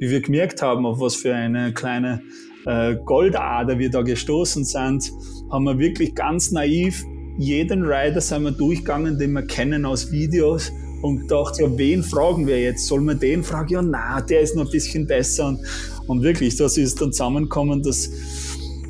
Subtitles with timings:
[0.00, 2.22] wie wir gemerkt haben, auf was für eine kleine
[2.66, 5.12] äh, Goldader wir da gestoßen sind,
[5.50, 7.04] haben wir wirklich ganz naiv
[7.38, 10.70] jeden Rider sind wir durchgegangen, den wir kennen aus Videos
[11.02, 12.86] und gedacht, ja, wen fragen wir jetzt?
[12.86, 13.68] Sollen wir den fragen?
[13.70, 15.48] Ja, na, der ist noch ein bisschen besser.
[15.48, 15.60] Und,
[16.06, 18.10] und wirklich, das ist dann zusammengekommen, dass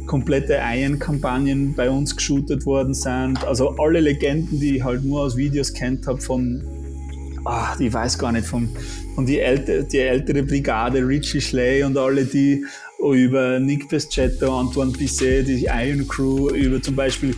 [0.06, 3.42] komplette Iron-Kampagnen bei uns geshootet worden sind.
[3.44, 6.62] Also alle Legenden, die ich halt nur aus Videos kennt habe von,
[7.44, 8.68] ah, ich weiß gar nicht, von,
[9.14, 12.64] von die, älte, die ältere Brigade, Richie Schley und alle die
[13.00, 17.34] über Nick Pescetto, Antoine Bisset, die Iron Crew, über zum Beispiel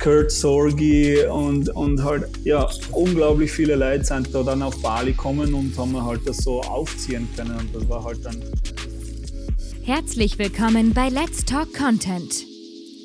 [0.00, 5.52] Kurt Sorgi und, und halt, ja, unglaublich viele Leute sind da dann auf Bali gekommen
[5.52, 8.36] und haben halt das so aufziehen können und das war halt dann.
[9.82, 12.46] Herzlich willkommen bei Let's Talk Content,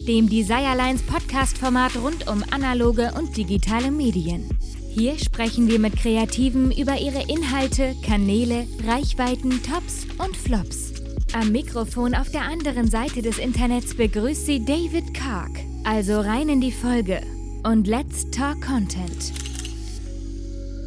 [0.08, 4.50] dem Desirelines Podcast-Format rund um analoge und digitale Medien.
[4.98, 10.94] Hier sprechen wir mit Kreativen über ihre Inhalte, Kanäle, Reichweiten, Tops und Flops.
[11.34, 15.52] Am Mikrofon auf der anderen Seite des Internets begrüßt sie David Kark.
[15.84, 17.20] Also rein in die Folge
[17.64, 19.34] und let's talk Content.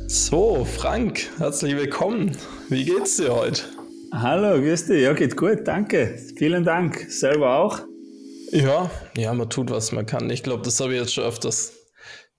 [0.07, 2.35] So, Frank, herzlich willkommen.
[2.71, 3.65] Wie geht's dir heute?
[4.15, 5.03] Hallo, grüß dich.
[5.03, 6.19] Ja, geht gut, danke.
[6.39, 7.05] Vielen Dank.
[7.11, 7.81] Selber auch?
[8.53, 10.31] Ja, ja, man tut, was man kann.
[10.31, 11.78] Ich glaube, das habe ich jetzt schon öfters.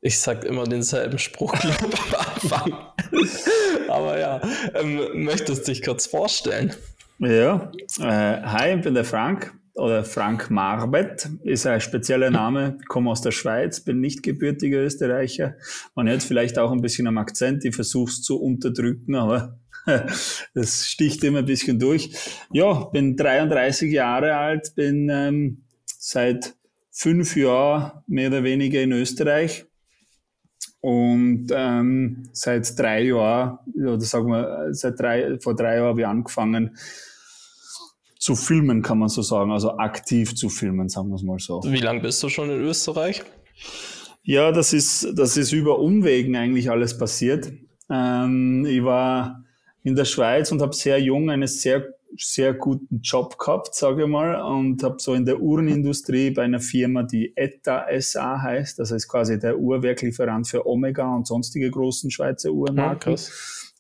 [0.02, 1.72] Ich sag immer denselben Spruch am
[2.18, 2.74] Anfang.
[3.90, 4.42] Aber ja,
[4.74, 6.74] ähm, möchtest du dich kurz vorstellen?
[7.20, 13.12] Ja, äh, hi, ich bin der Frank, oder Frank Marbet ist ein spezieller Name, komme
[13.12, 15.56] aus der Schweiz, bin nicht gebürtiger Österreicher.
[15.96, 19.60] Man hört vielleicht auch ein bisschen am Akzent, ich versuche es zu unterdrücken, aber
[20.54, 22.12] das sticht immer ein bisschen durch.
[22.52, 25.64] Ja, bin 33 Jahre alt, bin ähm,
[25.98, 26.56] seit
[26.92, 29.66] fünf Jahren mehr oder weniger in Österreich
[30.82, 36.08] und ähm, seit drei Jahren, oder sagen wir, seit drei, vor drei Jahren habe ich
[36.08, 36.78] angefangen,
[38.18, 41.62] zu filmen, kann man so sagen, also aktiv zu filmen, sagen wir es mal so.
[41.66, 43.24] Wie lange bist du schon in Österreich?
[44.24, 47.52] Ja, das ist, das ist über Umwegen eigentlich alles passiert.
[47.90, 49.44] Ähm, ich war
[49.84, 54.10] in der Schweiz und habe sehr jung einen sehr, sehr guten Job gehabt, sage ich
[54.10, 58.92] mal, und habe so in der Uhrenindustrie bei einer Firma, die ETA SA heißt, das
[58.92, 63.16] heißt quasi der Uhrwerklieferant für Omega und sonstige großen Schweizer Uhrenmarken.
[63.16, 63.22] Ja,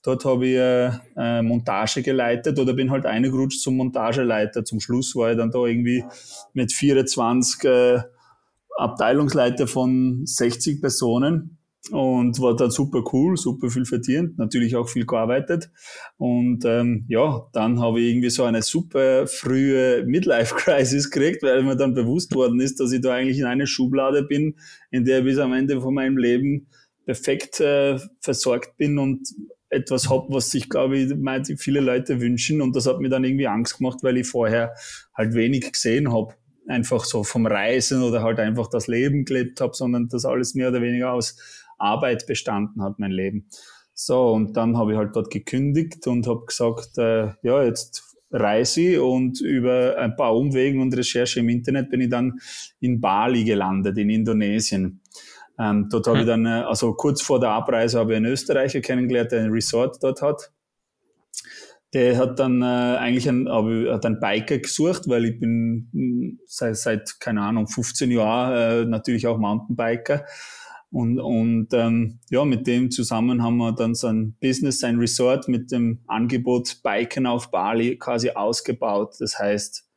[0.01, 4.63] Dort habe ich äh, äh, Montage geleitet oder bin halt eingerutscht zum Montageleiter.
[4.63, 6.05] Zum Schluss war ich dann da irgendwie
[6.53, 7.99] mit 24 äh,
[8.77, 11.58] Abteilungsleiter von 60 Personen
[11.91, 15.71] und war dann super cool, super viel verdient, natürlich auch viel gearbeitet.
[16.17, 21.77] Und ähm, ja, dann habe ich irgendwie so eine super frühe Midlife-Crisis gekriegt, weil mir
[21.77, 24.55] dann bewusst worden ist, dass ich da eigentlich in einer Schublade bin,
[24.91, 26.67] in der ich bis am Ende von meinem Leben
[27.05, 29.27] perfekt äh, versorgt bin und
[29.69, 32.61] etwas habe, was sich, glaube ich, viele Leute wünschen.
[32.61, 34.73] Und das hat mir dann irgendwie Angst gemacht, weil ich vorher
[35.15, 36.35] halt wenig gesehen habe.
[36.67, 40.69] Einfach so vom Reisen oder halt einfach das Leben gelebt habe, sondern das alles mehr
[40.69, 41.35] oder weniger aus
[41.79, 43.47] Arbeit bestanden hat, mein Leben.
[43.93, 48.81] So, und dann habe ich halt dort gekündigt und habe gesagt, äh, ja, jetzt reise
[48.81, 52.39] ich und über ein paar Umwegen und Recherche im Internet bin ich dann
[52.79, 55.01] in Bali gelandet, in Indonesien.
[55.59, 56.27] Ähm, dort habe ich hm.
[56.27, 60.01] dann, äh, also kurz vor der Abreise habe ich einen Österreicher kennengelernt, der ein Resort
[60.01, 60.51] dort hat.
[61.93, 66.77] Der hat dann äh, eigentlich ein, hat einen Biker gesucht, weil ich bin hm, seit,
[66.77, 70.23] seit keine Ahnung, 15 Jahren äh, natürlich auch Mountainbiker.
[70.91, 75.47] Und, und ähm, ja, mit dem zusammen haben wir dann so ein Business, ein Resort
[75.47, 79.15] mit dem Angebot Biken auf Bali quasi ausgebaut.
[79.19, 79.87] Das heißt,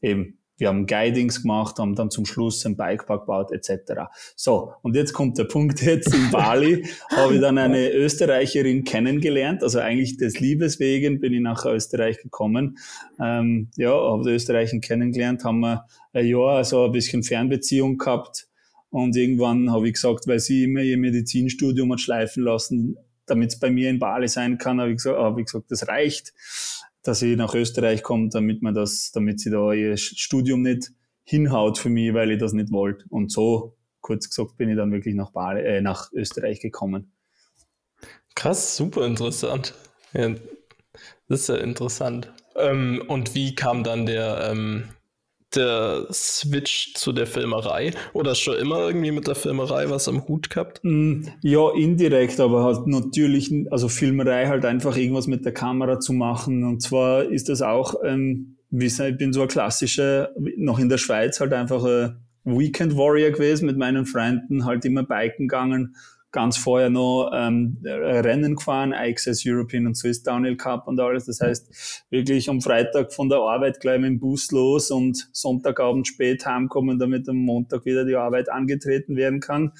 [0.00, 4.02] eben wir haben Guidings gemacht, haben dann zum Schluss ein Bikepark gebaut etc.
[4.36, 9.64] So, und jetzt kommt der Punkt, jetzt in Bali habe ich dann eine Österreicherin kennengelernt,
[9.64, 12.78] also eigentlich des Liebes wegen bin ich nach Österreich gekommen.
[13.20, 18.46] Ähm, ja, habe die Österreicherin kennengelernt, haben wir ein Jahr so ein bisschen Fernbeziehung gehabt
[18.92, 23.58] und irgendwann habe ich gesagt, weil sie immer ihr Medizinstudium hat schleifen lassen, damit es
[23.58, 26.32] bei mir in Bali sein kann, habe ich gesagt, habe ich gesagt das reicht
[27.02, 30.92] dass sie nach Österreich kommt, damit man das, damit sie da ihr Studium nicht
[31.24, 33.04] hinhaut für mich, weil ich das nicht wollte.
[33.08, 37.12] Und so, kurz gesagt, bin ich dann wirklich nach, Bali, äh, nach Österreich gekommen.
[38.34, 39.74] Krass, super interessant.
[40.12, 40.30] Ja,
[41.28, 42.32] das ist ja interessant.
[42.56, 44.84] Ähm, und wie kam dann der, ähm,
[45.56, 47.92] der Switch zu der Filmerei?
[48.12, 50.80] Oder schon immer irgendwie mit der Filmerei was am Hut gehabt?
[50.82, 56.12] Mm, ja, indirekt, aber halt natürlich, also Filmerei halt einfach irgendwas mit der Kamera zu
[56.12, 56.64] machen.
[56.64, 60.98] Und zwar ist das auch, ähm, wie ich bin so ein klassischer, noch in der
[60.98, 65.94] Schweiz halt einfach ein Weekend Warrior gewesen, mit meinen Freunden halt immer biken gegangen,
[66.32, 71.26] ganz vorher noch ähm, Rennen gefahren, IXS European und Swiss Downhill Cup und alles.
[71.26, 76.08] Das heißt, wirklich am Freitag von der Arbeit gleich mit dem Bus los und Sonntagabend
[76.08, 79.72] spät heimkommen, damit am Montag wieder die Arbeit angetreten werden kann.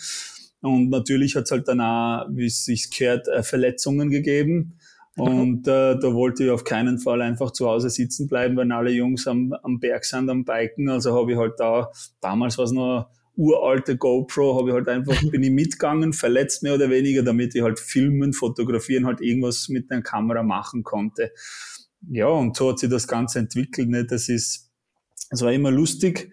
[0.60, 4.78] Und natürlich hat es halt dann auch, wie es sich gehört, äh, Verletzungen gegeben.
[5.16, 8.90] Und äh, da wollte ich auf keinen Fall einfach zu Hause sitzen bleiben, weil alle
[8.90, 10.88] Jungs am, am Berg sind, am Biken.
[10.88, 11.90] Also habe ich halt da,
[12.20, 16.74] damals war es noch uralte GoPro, habe ich halt einfach, bin ich mitgegangen, verletzt mehr
[16.74, 21.32] oder weniger, damit ich halt filmen, fotografieren, halt irgendwas mit der Kamera machen konnte.
[22.08, 23.88] Ja, und so hat sich das Ganze entwickelt.
[23.88, 24.04] Ne?
[24.04, 24.70] Das ist,
[25.30, 26.32] es war immer lustig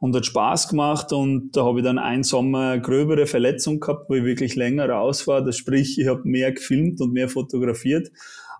[0.00, 4.14] und hat Spaß gemacht und da habe ich dann einen Sommer gröbere Verletzung gehabt, wo
[4.14, 5.44] ich wirklich länger raus war.
[5.44, 8.10] Das sprich, ich habe mehr gefilmt und mehr fotografiert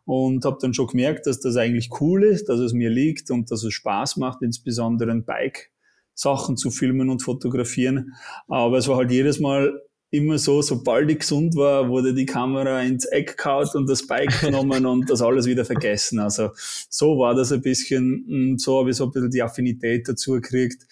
[0.05, 3.51] und habe dann schon gemerkt, dass das eigentlich cool ist, dass es mir liegt und
[3.51, 5.71] dass es Spaß macht, insbesondere ein Bike
[6.19, 8.15] Sachen zu filmen und fotografieren.
[8.49, 9.81] Aber es war halt jedes Mal
[10.11, 14.41] immer so, sobald ich gesund war, wurde die Kamera ins Eck kaut und das Bike
[14.41, 16.19] genommen und das alles wieder vergessen.
[16.19, 16.51] Also
[16.91, 20.33] so war das ein bisschen, hm, so habe ich so ein bisschen die Affinität dazu
[20.33, 20.87] gekriegt.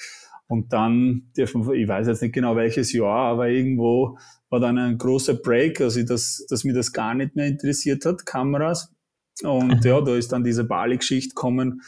[0.48, 4.16] Und dann, ich weiß jetzt nicht genau welches Jahr, aber irgendwo
[4.48, 8.26] war dann ein großer Break, also dass, dass mir das gar nicht mehr interessiert hat,
[8.26, 8.94] Kameras.
[9.42, 11.82] Und ja, da ist dann diese Bali-Geschichte gekommen.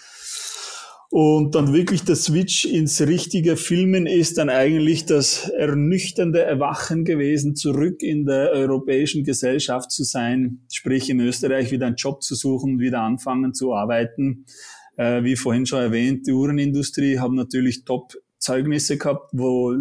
[1.10, 7.56] Und dann wirklich der Switch ins richtige Filmen ist dann eigentlich das ernüchternde Erwachen gewesen,
[7.56, 12.78] zurück in der europäischen Gesellschaft zu sein, sprich in Österreich wieder einen Job zu suchen,
[12.78, 14.44] wieder anfangen zu arbeiten.
[14.96, 19.74] Äh, wie vorhin schon erwähnt, die Uhrenindustrie haben natürlich top Zeugnisse gehabt, wo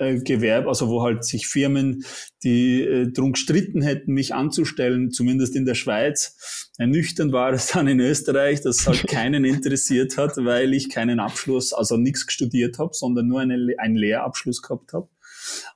[0.00, 2.04] Gewerbe, also wo halt sich Firmen,
[2.42, 6.70] die äh, drum gestritten hätten, mich anzustellen, zumindest in der Schweiz.
[6.78, 11.72] Ernüchternd war es dann in Österreich, dass halt keinen interessiert hat, weil ich keinen Abschluss,
[11.72, 15.08] also nichts studiert habe, sondern nur eine, einen Lehrabschluss gehabt habe.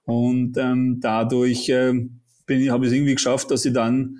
[0.05, 1.93] Und ähm, dadurch äh,
[2.47, 4.19] bin ich, habe ich es irgendwie geschafft, dass ich dann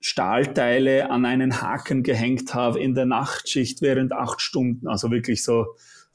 [0.00, 4.88] Stahlteile an einen Haken gehängt habe in der Nachtschicht während acht Stunden.
[4.88, 5.66] Also wirklich so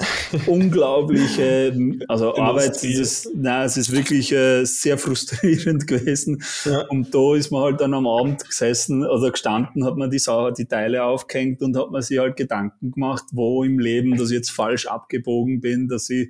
[0.48, 1.76] unglaubliche,
[2.08, 6.44] also Arbeit, dieses, nein, es ist wirklich äh, sehr frustrierend gewesen.
[6.66, 6.88] Ja.
[6.88, 10.54] Und da ist man halt dann am Abend gesessen oder gestanden, hat man die, Sache,
[10.58, 14.38] die Teile aufgehängt und hat man sich halt Gedanken gemacht, wo im Leben, dass ich
[14.38, 16.30] jetzt falsch abgebogen bin, dass ich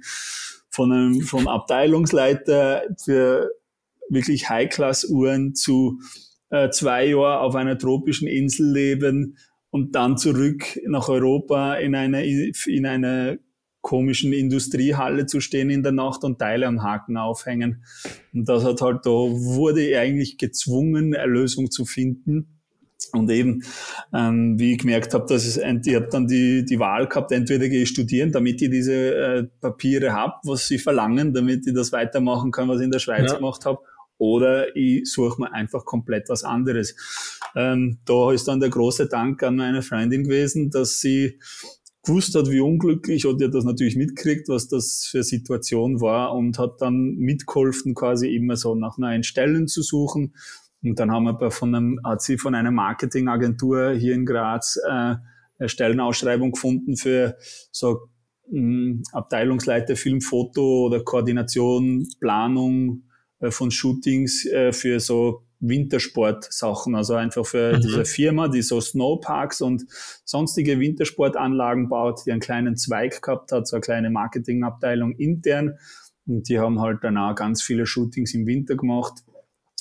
[0.70, 3.52] von einem, vom Abteilungsleiter für
[4.10, 6.00] wirklich High-Class-Uhren zu
[6.50, 9.38] äh, zwei Jahren auf einer tropischen Insel leben
[9.70, 13.40] und dann zurück nach Europa in eine, in eine
[13.82, 17.84] komischen Industriehalle zu stehen in der Nacht und Teile am Haken aufhängen.
[18.34, 22.58] Und das hat halt, da wurde ich eigentlich gezwungen, eine Lösung zu finden.
[23.14, 23.64] Und eben,
[24.14, 27.68] ähm, wie ich gemerkt habe, dass es, ich habe dann die, die Wahl gehabt, entweder
[27.68, 31.92] gehe ich studieren, damit ich diese äh, Papiere habe, was sie verlangen, damit ich das
[31.92, 33.38] weitermachen kann, was ich in der Schweiz ja.
[33.38, 33.80] gemacht habe,
[34.22, 36.96] oder ich suche mir einfach komplett was anderes.
[37.56, 41.40] Ähm, da ist dann der große Dank an meine Freundin gewesen, dass sie
[42.04, 46.58] gewusst hat, wie unglücklich und ihr das natürlich mitkriegt, was das für Situation war und
[46.58, 50.34] hat dann mitgeholfen, quasi immer so nach neuen Stellen zu suchen.
[50.84, 54.90] Und dann haben wir von einem, hat sie von einer Marketingagentur hier in Graz äh,
[54.90, 57.38] eine Stellenausschreibung gefunden für
[57.72, 58.10] so
[58.50, 63.04] mh, hm, Abteilungsleiter Film, Foto oder Koordination, Planung
[63.40, 67.82] äh, von Shootings äh, für so Wintersport-Sachen, also einfach für mhm.
[67.82, 69.86] diese Firma, die so Snowparks und
[70.26, 75.78] sonstige Wintersportanlagen baut, die einen kleinen Zweig gehabt hat, so eine kleine Marketingabteilung intern.
[76.28, 79.24] Und die haben halt danach ganz viele Shootings im Winter gemacht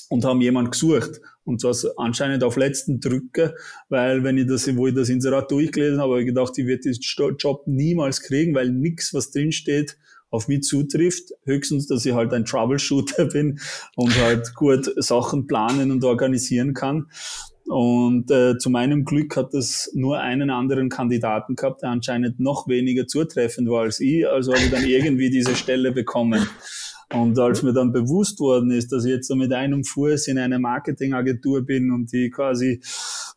[0.09, 1.21] und haben jemand gesucht.
[1.43, 3.55] Und zwar anscheinend auf letzten Drücker,
[3.89, 6.81] weil wenn ich das, wo ich das Inserat durchgelesen habe, habe ich gedacht, ich werde
[6.81, 9.97] diesen Job niemals kriegen, weil nichts, was drin steht,
[10.31, 11.31] auf mich zutrifft.
[11.43, 13.59] Höchstens, dass ich halt ein Troubleshooter bin
[13.95, 17.07] und halt gut Sachen planen und organisieren kann.
[17.67, 22.67] Und äh, zu meinem Glück hat das nur einen anderen Kandidaten gehabt, der anscheinend noch
[22.67, 24.27] weniger zutreffend war als ich.
[24.27, 26.47] Also habe ich dann irgendwie diese Stelle bekommen.
[27.13, 30.37] Und als mir dann bewusst worden ist, dass ich jetzt so mit einem Fuß in
[30.37, 32.81] einer Marketingagentur bin und die quasi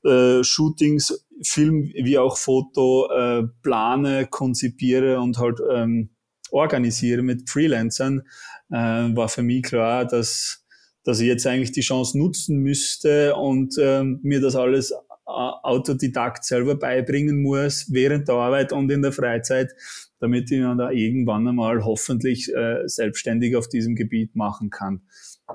[0.05, 6.11] äh, Shootings, Film wie auch Foto äh, plane, konzipiere und halt ähm,
[6.51, 8.23] organisiere mit Freelancern,
[8.71, 10.65] äh, war für mich klar, dass,
[11.05, 14.97] dass ich jetzt eigentlich die Chance nutzen müsste und ähm, mir das alles äh,
[15.27, 19.75] autodidakt selber beibringen muss, während der Arbeit und in der Freizeit,
[20.21, 25.03] damit ich dann da irgendwann einmal hoffentlich äh, selbstständig auf diesem Gebiet machen kann.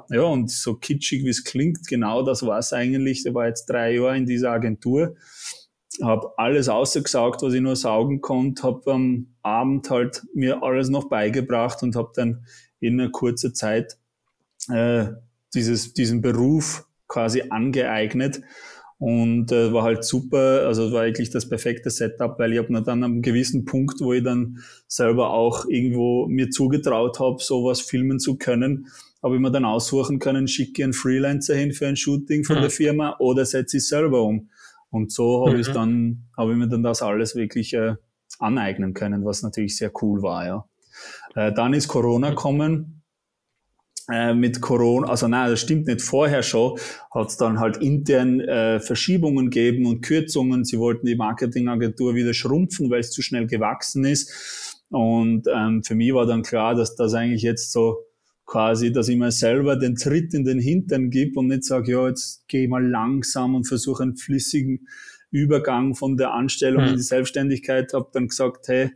[0.10, 3.26] Ja, und so kitschig wie es klingt, genau das war es eigentlich.
[3.26, 5.16] Ich war jetzt drei Jahre in dieser Agentur
[6.04, 11.10] habe alles ausgesaugt, was ich nur saugen konnte, habe am Abend halt mir alles noch
[11.10, 12.46] beigebracht und habe dann
[12.80, 13.98] in einer kurzen Zeit
[14.70, 15.08] äh,
[15.54, 18.42] dieses, diesen Beruf quasi angeeignet
[19.00, 22.86] und äh, war halt super, also war eigentlich das perfekte Setup, weil ich habe dann
[22.86, 28.20] an einem gewissen Punkt, wo ich dann selber auch irgendwo mir zugetraut habe, sowas filmen
[28.20, 28.88] zu können,
[29.24, 32.58] habe ich mir dann aussuchen können, schicke ich einen Freelancer hin für ein Shooting von
[32.58, 32.62] mhm.
[32.62, 34.50] der Firma oder setze ich selber um.
[34.90, 35.62] Und so habe mhm.
[35.62, 37.96] ich dann, habe ich mir dann das alles wirklich äh,
[38.40, 40.66] aneignen können, was natürlich sehr cool war, ja.
[41.36, 43.04] Äh, dann ist Corona gekommen
[44.12, 46.80] äh, mit Corona, also nein, das stimmt nicht, vorher schon
[47.14, 50.66] hat es dann halt intern äh, Verschiebungen gegeben und Kürzungen.
[50.66, 54.86] Sie wollten die Marketingagentur wieder schrumpfen, weil es zu schnell gewachsen ist.
[54.90, 58.00] Und ähm, für mich war dann klar, dass das eigentlich jetzt so
[58.50, 62.08] quasi, dass ich mir selber den Tritt in den Hintern gebe und nicht sage, ja,
[62.08, 64.88] jetzt gehe ich mal langsam und versuche einen flüssigen
[65.30, 66.90] Übergang von der Anstellung hm.
[66.90, 67.94] in die Selbstständigkeit.
[67.94, 68.90] Habe dann gesagt, hey,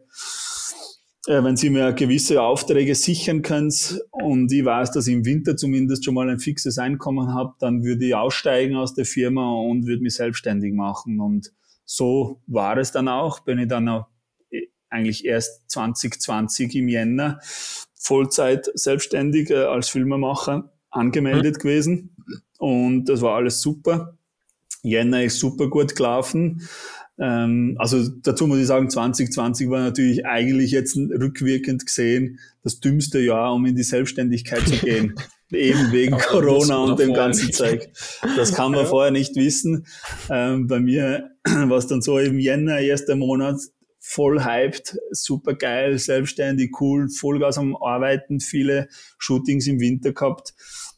[1.27, 3.72] äh, wenn Sie mir gewisse Aufträge sichern können
[4.10, 7.83] und ich weiß, dass ich im Winter zumindest schon mal ein fixes Einkommen habe, dann
[7.83, 11.19] würde ich aussteigen aus der Firma und würde mich selbstständig machen.
[11.19, 11.53] Und
[11.86, 13.41] so war es dann auch.
[13.41, 14.07] Bin ich dann auch
[14.50, 17.39] äh, eigentlich erst 2020 im Jänner
[18.03, 21.60] Vollzeit selbstständig äh, als Filmemacher angemeldet mhm.
[21.60, 22.15] gewesen.
[22.57, 24.17] Und das war alles super.
[24.81, 26.62] Jänner ist super gut gelaufen.
[27.17, 33.19] Ähm, also dazu muss ich sagen, 2020 war natürlich eigentlich jetzt rückwirkend gesehen das dümmste
[33.19, 35.15] Jahr, um in die Selbstständigkeit zu gehen.
[35.51, 37.88] Eben wegen Corona und dem ganzen Zeug.
[38.36, 38.86] Das kann man ja.
[38.88, 39.86] vorher nicht wissen.
[40.29, 43.60] Ähm, bei mir war es dann so im Jänner, erster Monat,
[44.05, 50.53] voll hyped, super geil, selbstständig, cool, Vollgas am Arbeiten, viele Shootings im Winter gehabt.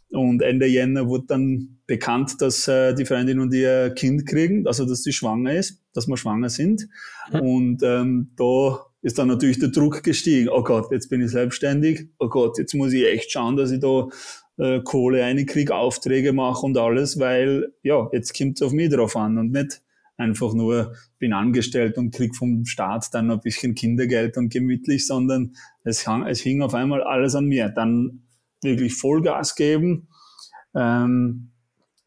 [0.10, 4.86] Und Ende Jänner wurde dann bekannt, dass äh, die Freundin und ihr Kind kriegen, also
[4.86, 6.88] dass sie schwanger ist, dass wir schwanger sind.
[7.32, 7.40] Mhm.
[7.42, 10.50] Und ähm, da ist dann natürlich der Druck gestiegen.
[10.50, 12.10] Oh Gott, jetzt bin ich selbstständig.
[12.18, 14.08] Oh Gott, jetzt muss ich echt schauen, dass ich da
[14.58, 19.16] äh, Kohle reinkriege, Aufträge mache und alles, weil ja, jetzt kommt es auf mich drauf
[19.16, 19.82] an und nicht
[20.18, 25.56] einfach nur bin angestellt und krieg vom Staat dann ein bisschen Kindergeld und gemütlich, sondern
[25.84, 27.70] es, hang, es hing auf einmal alles an mir.
[27.70, 28.24] Dann
[28.62, 30.08] wirklich Vollgas geben.
[30.76, 31.52] Ähm,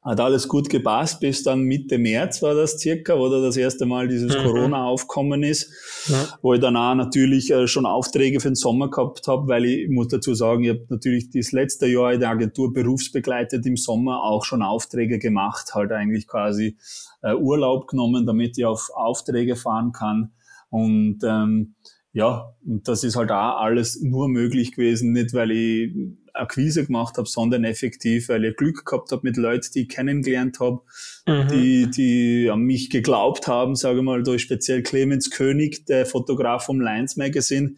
[0.09, 3.85] hat alles gut gepasst, bis dann Mitte März war das circa, wo da das erste
[3.85, 4.43] Mal dieses mhm.
[4.43, 5.71] Corona aufkommen ist,
[6.09, 6.27] ja.
[6.41, 9.85] wo ich dann auch natürlich äh, schon Aufträge für den Sommer gehabt habe, weil ich,
[9.85, 13.77] ich muss dazu sagen, ich habe natürlich das letzte Jahr in der Agentur berufsbegleitet im
[13.77, 16.79] Sommer auch schon Aufträge gemacht, halt eigentlich quasi
[17.23, 20.33] äh, Urlaub genommen, damit ich auf Aufträge fahren kann
[20.71, 21.75] und ähm,
[22.13, 25.93] ja, und das ist halt auch alles nur möglich gewesen, nicht weil ich
[26.39, 30.61] Akquise gemacht habe, sondern effektiv, weil ich Glück gehabt habe mit Leuten, die ich kennengelernt
[30.61, 30.81] habe,
[31.27, 31.49] mhm.
[31.49, 36.65] die, die an mich geglaubt haben, sage mal, da ist speziell Clemens König, der Fotograf
[36.65, 37.75] vom Lions Magazine,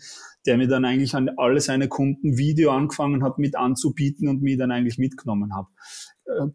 [0.46, 4.56] der mir dann eigentlich an alle seine Kunden Video angefangen hat mit anzubieten und mich
[4.56, 5.66] dann eigentlich mitgenommen hat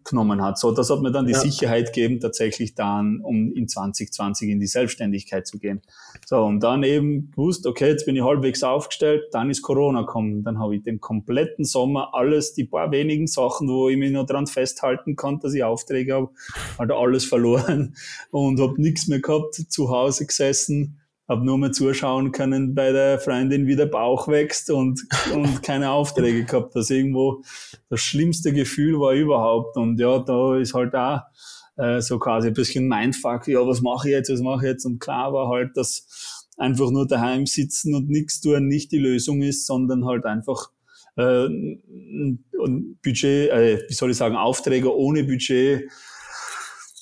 [0.03, 0.57] genommen hat.
[0.57, 1.39] So, das hat mir dann die ja.
[1.39, 5.81] Sicherheit gegeben, tatsächlich dann, um in 2020 in die Selbstständigkeit zu gehen.
[6.25, 10.43] So, und dann eben gewusst, okay, jetzt bin ich halbwegs aufgestellt, dann ist Corona gekommen.
[10.43, 14.25] Dann habe ich den kompletten Sommer alles, die paar wenigen Sachen, wo ich mich noch
[14.25, 16.29] dran festhalten konnte, dass ich Aufträge habe,
[16.77, 17.95] halt alles verloren
[18.31, 23.19] und habe nichts mehr gehabt, zu Hause gesessen habe nur mal zuschauen können bei der
[23.19, 25.01] Freundin, wie der Bauch wächst und,
[25.33, 26.75] und keine Aufträge gehabt.
[26.75, 27.41] Das irgendwo
[27.89, 29.77] das schlimmste Gefühl war überhaupt.
[29.77, 31.21] Und ja, da ist halt auch
[31.77, 34.85] äh, so quasi ein bisschen Mindfuck, ja, was mache ich jetzt, was mache ich jetzt?
[34.85, 39.41] Und klar war halt, dass einfach nur daheim sitzen und nichts tun nicht die Lösung
[39.41, 40.69] ist, sondern halt einfach
[41.17, 41.47] äh,
[43.03, 45.89] Budget, äh, wie soll ich sagen, Aufträge ohne Budget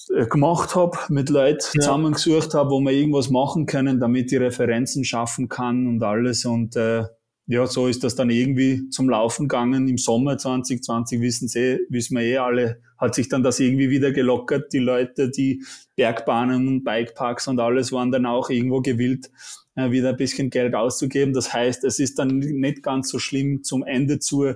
[0.07, 1.81] gemacht habe, mit Leuten ja.
[1.81, 6.45] zusammengesucht habe, wo wir irgendwas machen können, damit ich Referenzen schaffen kann und alles.
[6.45, 7.05] Und äh,
[7.45, 9.87] ja, so ist das dann irgendwie zum Laufen gegangen.
[9.87, 14.11] Im Sommer 2020 wissen Sie, wissen wir eh alle, hat sich dann das irgendwie wieder
[14.11, 14.71] gelockert.
[14.71, 15.63] Die Leute, die
[15.95, 19.29] Bergbahnen und Bikeparks und alles waren dann auch irgendwo gewillt,
[19.75, 21.33] äh, wieder ein bisschen Geld auszugeben.
[21.33, 24.53] Das heißt, es ist dann nicht ganz so schlimm zum Ende zu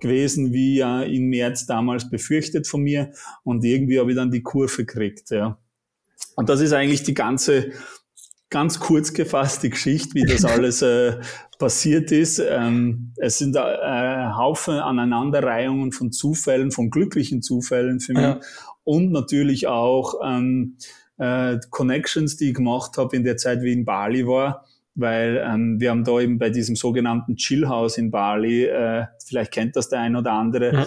[0.00, 3.12] gewesen, wie ja im März damals befürchtet von mir.
[3.44, 5.58] Und irgendwie habe ich dann die Kurve gekriegt, ja.
[6.34, 7.70] Und das ist eigentlich die ganze,
[8.50, 11.16] ganz kurz gefasst die Geschichte, wie das alles äh,
[11.58, 12.38] passiert ist.
[12.38, 18.22] Ähm, es sind äh, Haufen Aneinanderreihungen von Zufällen, von glücklichen Zufällen für mich.
[18.22, 18.40] Ja.
[18.84, 20.76] Und natürlich auch ähm,
[21.18, 25.44] äh, Connections, die ich gemacht habe in der Zeit, wie ich in Bali war weil
[25.46, 29.90] ähm, wir haben da eben bei diesem sogenannten Chillhouse in Bali, äh, vielleicht kennt das
[29.90, 30.82] der ein oder andere, ja.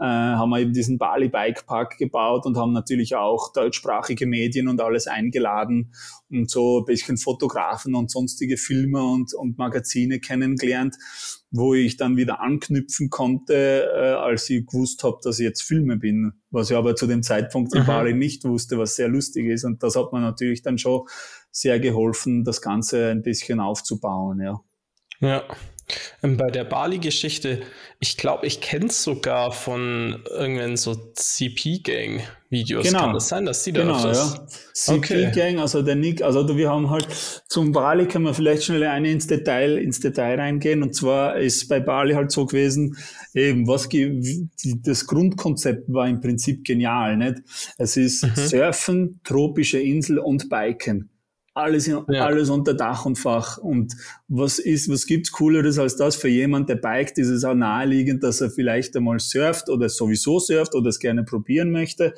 [0.00, 4.68] äh, haben wir eben diesen Bali Bike Park gebaut und haben natürlich auch deutschsprachige Medien
[4.68, 5.94] und alles eingeladen
[6.30, 10.96] und so ein bisschen Fotografen und sonstige Filme und, und Magazine kennengelernt,
[11.50, 15.96] wo ich dann wieder anknüpfen konnte, äh, als ich gewusst habe, dass ich jetzt Filme
[15.96, 17.86] bin, was ich aber zu dem Zeitpunkt in mhm.
[17.86, 19.64] Bali nicht wusste, was sehr lustig ist.
[19.64, 21.06] Und das hat mir natürlich dann schon
[21.54, 24.60] sehr geholfen, das Ganze ein bisschen aufzubauen, ja.
[25.20, 25.44] Ja.
[26.22, 27.60] Ähm, bei der Bali-Geschichte,
[28.00, 32.86] ich glaube, ich kenne es sogar von irgendwelchen so CP-Gang-Videos.
[32.86, 33.00] Genau.
[33.00, 34.46] Kann das sein, dass die da Genau, ja.
[34.72, 37.06] CP-Gang, also der Nick, also wir haben halt
[37.46, 40.82] zum Bali können wir vielleicht schnell eine ins Detail, ins Detail reingehen.
[40.82, 42.96] Und zwar ist bei Bali halt so gewesen,
[43.34, 43.88] eben, was
[44.82, 47.42] das Grundkonzept war im Prinzip genial, nicht?
[47.76, 48.34] Es ist mhm.
[48.36, 51.10] Surfen, tropische Insel und Biken
[51.54, 52.04] alles, ja.
[52.08, 53.58] alles unter Dach und Fach.
[53.58, 53.94] Und
[54.26, 58.24] was ist, was gibt's Cooleres als das für jemand, der biked, ist es auch naheliegend,
[58.24, 62.12] dass er vielleicht einmal surft oder sowieso surft oder es gerne probieren möchte.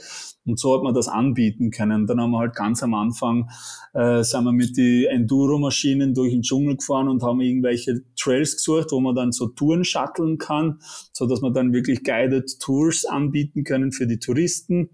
[0.47, 2.07] Und so hat man das anbieten können.
[2.07, 3.51] Dann haben wir halt ganz am Anfang,
[3.93, 8.91] äh, sind wir mit die Enduro-Maschinen durch den Dschungel gefahren und haben irgendwelche Trails gesucht,
[8.91, 10.79] wo man dann so Touren shutteln kann,
[11.13, 14.89] so dass man dann wirklich guided Tours anbieten können für die Touristen.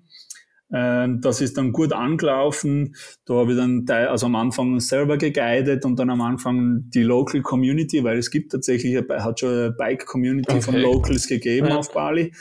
[0.72, 2.94] Ähm, das ist dann gut angelaufen.
[3.26, 7.42] Da habe ich dann also am Anfang selber geguidet und dann am Anfang die Local
[7.42, 10.62] Community, weil es gibt tatsächlich, hat schon eine Bike Community okay.
[10.62, 11.76] von Locals gegeben ja.
[11.76, 12.32] auf Bali.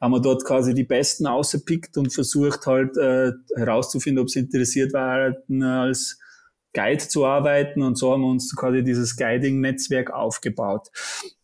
[0.00, 4.92] Haben wir dort quasi die Besten ausgepickt und versucht halt äh, herauszufinden, ob sie interessiert
[4.92, 6.18] waren, als
[6.72, 7.82] Guide zu arbeiten.
[7.82, 10.88] Und so haben wir uns quasi dieses Guiding-Netzwerk aufgebaut.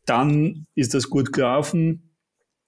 [0.06, 2.09] Dann ist das gut gelaufen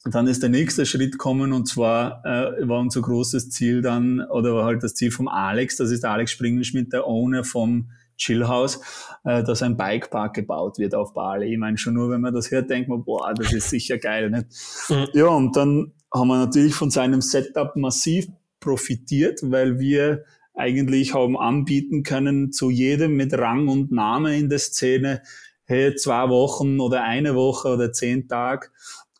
[0.04, 4.54] dann ist der nächste Schritt kommen und zwar äh, war unser großes Ziel dann, oder
[4.54, 8.80] war halt das Ziel vom Alex, das ist Alex Springelschmidt, der Owner vom Chillhouse,
[9.24, 11.52] äh, dass ein Bikepark gebaut wird auf Bali.
[11.52, 14.30] Ich meine, schon nur wenn man das hört, denkt man, boah, das ist sicher geil.
[14.30, 14.46] Nicht?
[14.88, 15.08] Mhm.
[15.12, 18.26] Ja, und dann haben wir natürlich von seinem Setup massiv
[18.60, 24.58] profitiert, weil wir eigentlich haben anbieten können zu jedem mit Rang und Name in der
[24.58, 25.22] Szene,
[25.64, 28.68] hey, zwei Wochen oder eine Woche oder zehn Tage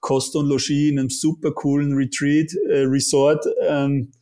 [0.03, 4.13] Kost und Logis in einem super coolen Retreat, äh, Resort, ähm,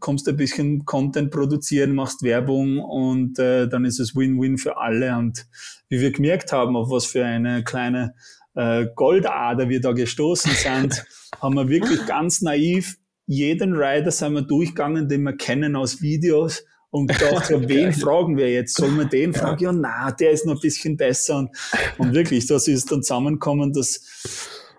[0.00, 5.16] kommst ein bisschen Content produzieren, machst Werbung und äh, dann ist es Win-Win für alle.
[5.16, 5.46] Und
[5.88, 8.14] wie wir gemerkt haben, auf was für eine kleine
[8.54, 11.04] äh, Goldader wir da gestoßen sind,
[11.40, 16.62] haben wir wirklich ganz naiv jeden Rider sind wir durchgegangen, den wir kennen aus Videos
[16.94, 18.76] und gedacht, ja, wen fragen wir jetzt?
[18.76, 19.64] Sollen wir den fragen?
[19.64, 21.38] Ja, na, der ist noch ein bisschen besser.
[21.38, 21.50] Und,
[21.98, 24.00] und wirklich, das ist dann zusammengekommen, dass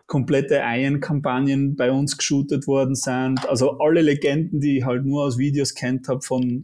[0.08, 3.45] komplette Iron-Kampagnen bei uns geshootet worden sind.
[3.49, 6.63] Also alle Legenden, die ich halt nur aus Videos kennt habe von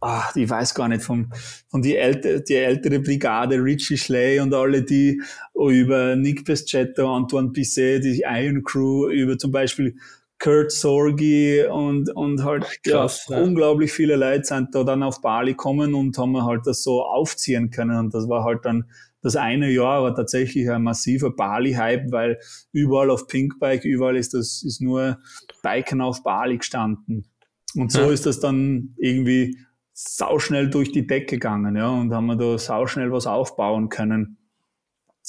[0.00, 1.32] ah, ich weiß gar nicht, vom,
[1.68, 5.20] von die, älte, die ältere Brigade, Richie Schley und alle die
[5.54, 9.96] über Nick Pescetto, Antoine Bisset, die Iron Crew, über zum Beispiel
[10.40, 13.44] Kurt Sorgi und, und halt Krass, ja, ja.
[13.44, 17.70] unglaublich viele Leute sind da dann auf Bali kommen und haben halt das so aufziehen
[17.70, 17.96] können.
[17.96, 18.86] Und das war halt dann
[19.22, 22.38] das eine Jahr war tatsächlich ein massiver Bali-Hype, weil
[22.72, 25.18] überall auf Pinkbike, überall ist das, ist nur
[25.62, 27.26] Biken auf Bali gestanden.
[27.74, 28.10] Und so ja.
[28.10, 29.58] ist das dann irgendwie
[29.92, 34.38] sauschnell durch die Decke gegangen, ja, und haben wir da sauschnell was aufbauen können.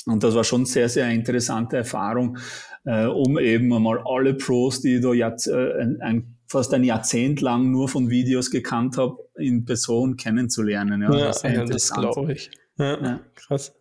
[0.06, 2.38] Und das war schon sehr, sehr interessante Erfahrung,
[2.86, 6.84] äh, um eben einmal alle Pros, die ich da jetzt, äh, ein, ein, fast ein
[6.84, 11.02] Jahrzehnt lang nur von Videos gekannt habe, in Person kennenzulernen.
[11.02, 12.52] Ja, ja das, ja, das glaube ich.
[12.78, 13.74] Ja, ja, krass.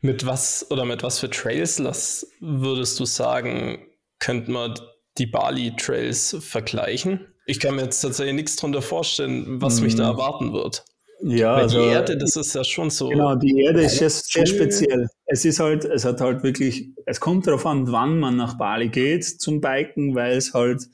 [0.00, 3.78] Mit was oder mit was für Trails las, würdest du sagen,
[4.18, 4.74] könnte man
[5.16, 7.26] die Bali Trails vergleichen?
[7.46, 9.84] Ich kann mir jetzt tatsächlich nichts darunter vorstellen, was mm.
[9.84, 10.18] mich da mhm.
[10.18, 10.84] erwarten wird.
[11.20, 13.08] Ja, Weil also, die Erde, das ist ja schon so.
[13.08, 15.08] Genau, die Erde ist sehr, sehr speziell.
[15.26, 18.88] Es ist halt, es hat halt wirklich, es kommt darauf an, wann man nach Bali
[18.88, 20.86] geht zum Biken, weil es halt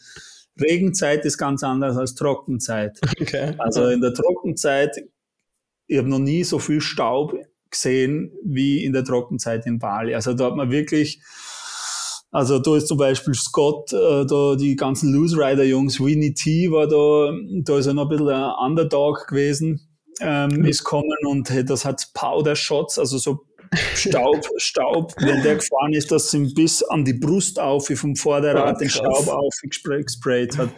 [0.59, 2.99] Regenzeit ist ganz anders als Trockenzeit.
[3.21, 3.55] Okay.
[3.59, 4.97] Also in der Trockenzeit,
[5.87, 7.35] ich habe noch nie so viel Staub
[7.71, 10.15] gesehen wie in der Trockenzeit in Bali.
[10.15, 11.21] Also da hat man wirklich,
[12.31, 16.71] also da ist zum Beispiel Scott, äh, da die ganzen Loose Rider Jungs, Winnie T
[16.71, 17.33] war da,
[17.63, 22.09] da ist er noch ein bisschen ein Underdog gewesen ähm, ist kommen und das hat
[22.15, 27.15] Powder Shots, also so Staub, Staub, wenn der gefahren ist, das sind bis an die
[27.15, 30.71] Brust auf, wie vom Vorderrad oh, den Staub aufgesprayt hat.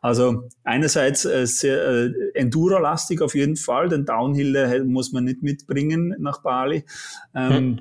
[0.00, 5.42] Also einerseits äh, sehr äh, Enduro-lastig auf jeden Fall, den Downhill äh, muss man nicht
[5.42, 6.84] mitbringen nach Bali.
[7.34, 7.80] Ähm, hm.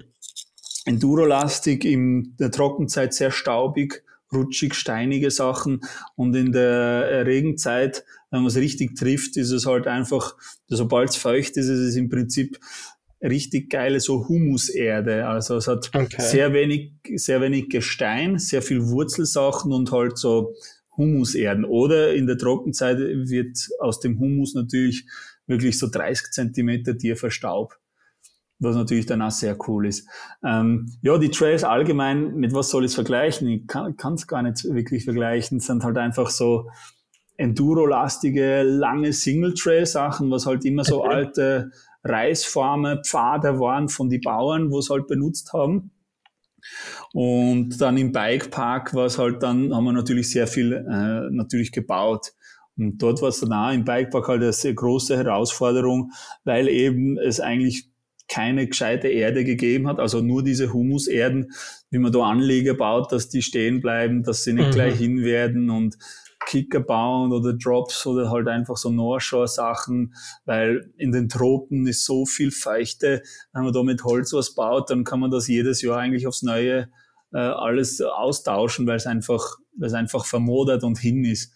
[0.86, 5.82] Enduro-lastig, in der Trockenzeit sehr staubig, rutschig, steinige Sachen.
[6.15, 10.36] Und in der Regenzeit, wenn man es richtig trifft, ist es halt einfach,
[10.67, 12.60] sobald es feucht ist, ist es im Prinzip
[13.22, 15.28] richtig geile so Humuserde.
[15.28, 16.22] Also es hat okay.
[16.22, 20.56] sehr wenig, sehr wenig Gestein, sehr viel Wurzelsachen und halt so
[20.98, 21.65] Humuserden.
[21.65, 25.06] Oder in der Trockenzeit wird aus dem Humus natürlich
[25.48, 27.78] wirklich so 30 Zentimeter tiefer Staub.
[28.62, 30.08] Was natürlich dann auch sehr cool ist.
[30.45, 33.47] Ähm, ja, die Trails allgemein, mit was soll ich es vergleichen?
[33.47, 35.58] Ich kann es gar nicht wirklich vergleichen.
[35.58, 36.69] Es sind halt einfach so
[37.38, 41.71] Enduro-lastige, lange Single-Trail-Sachen, was halt immer so alte
[42.04, 45.91] Reisfarmen, Pfade waren von den Bauern, wo es halt benutzt haben.
[47.13, 51.71] Und dann im Bikepark war es halt dann, haben wir natürlich sehr viel äh, natürlich
[51.71, 52.34] gebaut.
[52.78, 56.12] Und dort war es dann auch im Bikepark halt eine sehr große Herausforderung,
[56.43, 57.90] weil eben es eigentlich
[58.32, 61.52] keine gescheite Erde gegeben hat, also nur diese Humuserden,
[61.89, 64.74] wie man da Anleger baut, dass die stehen bleiben, dass sie nicht mhm.
[64.74, 65.98] gleich hin werden und
[66.48, 70.15] Kicker bauen oder Drops oder halt einfach so Northshore-Sachen,
[70.46, 73.22] weil in den Tropen ist so viel Feuchte.
[73.54, 76.41] Wenn man da mit Holz was baut, dann kann man das jedes Jahr eigentlich aufs
[76.41, 76.89] Neue
[77.34, 81.54] äh, alles austauschen, weil es einfach, weil es einfach vermodert und hin ist.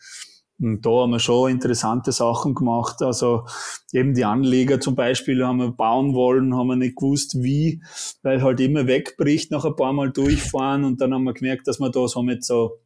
[0.57, 3.01] Und da haben wir schon interessante Sachen gemacht.
[3.01, 3.45] Also
[3.91, 7.81] eben die Anleger zum Beispiel haben wir bauen wollen, haben wir nicht gewusst, wie,
[8.23, 11.79] weil halt immer wegbricht nach ein paar Mal durchfahren und dann haben wir gemerkt, dass
[11.79, 12.79] wir da so mit so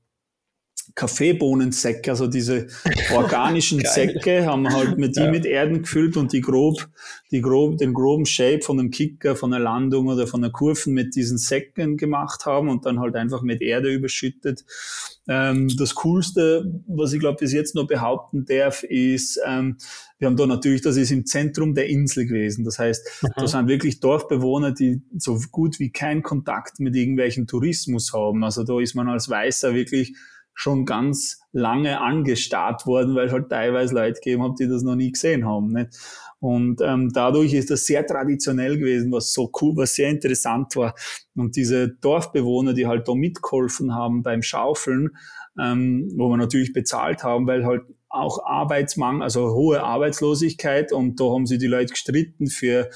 [0.99, 2.67] Kaffeebohnensäcke, also diese
[3.15, 5.31] organischen Säcke, haben wir halt mit die ja.
[5.31, 6.89] mit Erden gefüllt und die grob,
[7.31, 10.93] die grob, den groben Shape von einem Kicker, von einer Landung oder von einer Kurven
[10.93, 14.65] mit diesen Säcken gemacht haben und dann halt einfach mit Erde überschüttet.
[15.29, 19.77] Ähm, das Coolste, was ich glaube bis jetzt noch behaupten darf, ist, ähm,
[20.17, 22.65] wir haben da natürlich, das ist im Zentrum der Insel gewesen.
[22.65, 23.27] Das heißt, mhm.
[23.37, 28.43] da sind wirklich Dorfbewohner, die so gut wie keinen Kontakt mit irgendwelchen Tourismus haben.
[28.43, 30.13] Also da ist man als Weißer wirklich
[30.59, 35.13] schon ganz lange angestarrt worden, weil halt teilweise Leute gegeben haben, die das noch nie
[35.13, 35.71] gesehen haben.
[35.71, 35.97] Nicht?
[36.41, 40.95] Und ähm, dadurch ist das sehr traditionell gewesen, was so cool, was sehr interessant war.
[41.33, 45.11] Und diese Dorfbewohner, die halt da mitgeholfen haben beim Schaufeln,
[45.57, 51.25] ähm, wo wir natürlich bezahlt haben, weil halt auch Arbeitsmangel, also hohe Arbeitslosigkeit und da
[51.25, 52.89] haben sie die Leute gestritten für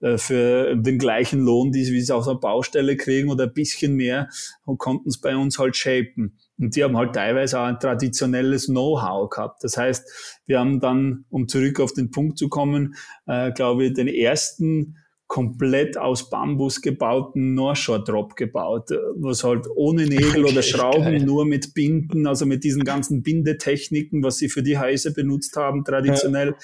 [0.00, 4.28] äh, für den gleichen Lohn, die sie auf der Baustelle kriegen oder ein bisschen mehr
[4.64, 6.38] und konnten es bei uns halt shapen.
[6.60, 9.64] Und die haben halt teilweise auch ein traditionelles Know-how gehabt.
[9.64, 12.94] Das heißt, wir haben dann, um zurück auf den Punkt zu kommen,
[13.26, 14.96] äh, glaube ich, den ersten
[15.26, 21.24] komplett aus Bambus gebauten Northshore Drop gebaut, was halt ohne Nägel oder Schrauben, geil.
[21.24, 25.84] nur mit Binden, also mit diesen ganzen Bindetechniken, was sie für die Häuser benutzt haben,
[25.84, 26.48] traditionell.
[26.48, 26.56] Ja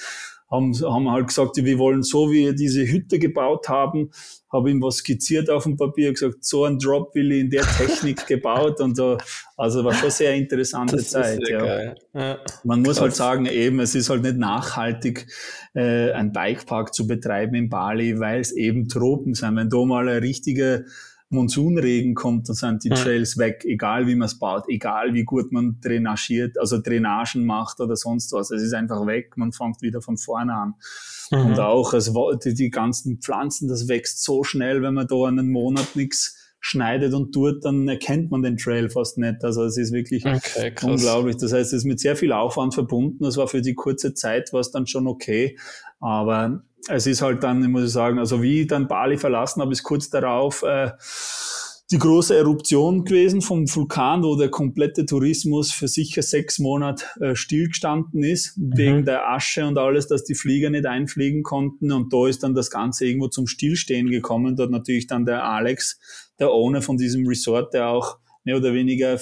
[0.49, 4.11] haben, haben halt gesagt, wir wollen so, wie wir diese Hütte gebaut haben,
[4.51, 7.63] habe ihm was skizziert auf dem Papier, gesagt, so ein Drop will ich in der
[7.63, 9.17] Technik gebaut und so.
[9.57, 11.41] Also war schon sehr interessante das Zeit.
[11.49, 11.95] Ja.
[12.13, 12.39] ja.
[12.63, 13.19] Man muss halt Krass.
[13.19, 15.27] halt sagen, eben, es ist halt nicht nachhaltig,
[15.73, 19.57] äh, ein Bikepark zu betreiben in Bali, weil es eben Tropen sind.
[19.57, 20.85] Wenn da mal eine richtige
[21.29, 25.51] Monsunregen kommt, dann sind die Trails weg, egal wie man es baut, egal wie gut
[25.51, 28.49] man drainagiert, also Drainagen macht oder sonst was.
[28.49, 30.73] Es ist einfach weg, man fängt wieder von vorne an.
[31.31, 31.45] Mhm.
[31.47, 32.13] Und auch es,
[32.45, 37.13] die, die ganzen Pflanzen, das wächst so schnell, wenn man da einen Monat nichts schneidet
[37.13, 39.43] und tut, dann erkennt man den Trail fast nicht.
[39.43, 41.37] Also es ist wirklich okay, unglaublich.
[41.37, 43.23] Das heißt, es ist mit sehr viel Aufwand verbunden.
[43.23, 45.57] Das war für die kurze Zeit war es dann schon okay.
[45.99, 49.71] Aber es ist halt dann, ich muss sagen, also wie ich dann Bali verlassen habe,
[49.71, 50.91] ist kurz darauf äh,
[51.89, 57.35] die große Eruption gewesen vom Vulkan, wo der komplette Tourismus für sicher sechs Monate äh,
[57.35, 58.77] stillgestanden ist, mhm.
[58.77, 61.91] wegen der Asche und alles, dass die Flieger nicht einfliegen konnten.
[61.93, 64.57] Und da ist dann das Ganze irgendwo zum Stillstehen gekommen.
[64.57, 65.99] Dort natürlich dann der Alex,
[66.39, 69.19] der Owner von diesem Resort, der auch mehr oder weniger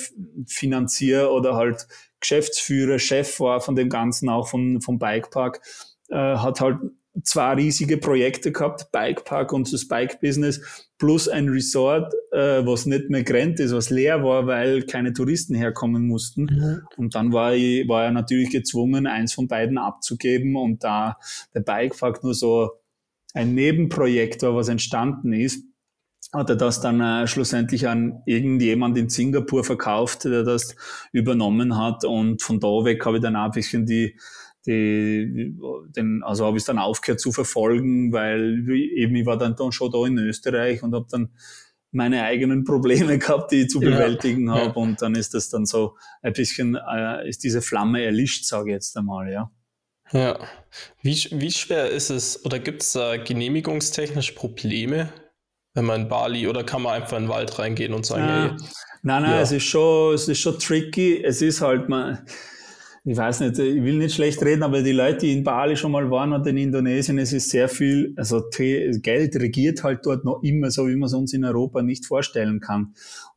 [0.47, 1.87] Finanzier oder halt
[2.19, 5.61] Geschäftsführer, Chef war von dem Ganzen, auch vom, vom Bikepark,
[6.09, 6.77] äh, hat halt
[7.23, 13.23] zwei riesige Projekte gehabt, Bikepark und das Bike-Business, plus ein Resort, äh, was nicht mehr
[13.23, 16.43] grenzt ist, was leer war, weil keine Touristen herkommen mussten.
[16.43, 16.81] Mhm.
[16.97, 21.17] Und dann war, ich, war er natürlich gezwungen, eins von beiden abzugeben und da
[21.53, 22.71] der Bikepark nur so
[23.33, 25.63] ein Nebenprojekt war, was entstanden ist,
[26.33, 30.75] hat er das dann äh, schlussendlich an irgendjemand in Singapur verkauft, der das
[31.11, 32.03] übernommen hat.
[32.03, 34.17] Und von da weg habe ich dann auch ein bisschen die
[34.65, 35.55] die,
[35.95, 39.71] den, also habe ich es dann aufgehört zu verfolgen, weil eben ich war dann, dann
[39.71, 41.29] schon da in Österreich und habe dann
[41.91, 44.65] meine eigenen Probleme gehabt, die ich zu bewältigen ja, habe.
[44.65, 44.71] Ja.
[44.71, 48.73] Und dann ist das dann so ein bisschen, äh, ist diese Flamme erlischt, sage ich
[48.73, 49.51] jetzt einmal, ja.
[50.11, 50.39] Ja.
[51.01, 55.09] Wie, wie schwer ist es oder gibt es da genehmigungstechnisch Probleme,
[55.73, 58.43] wenn man in Bali oder kann man einfach in den Wald reingehen und sagen, ja.
[58.51, 58.69] hey,
[59.07, 59.41] Nein, nein, ja.
[59.41, 61.23] es ist schon, es ist schon tricky.
[61.23, 62.25] Es ist halt, man,
[63.07, 65.91] ich weiß nicht, ich will nicht schlecht reden, aber die Leute, die in Bali schon
[65.91, 70.41] mal waren und in Indonesien, es ist sehr viel, also Geld regiert halt dort noch
[70.41, 72.95] immer so, wie man es uns in Europa nicht vorstellen kann.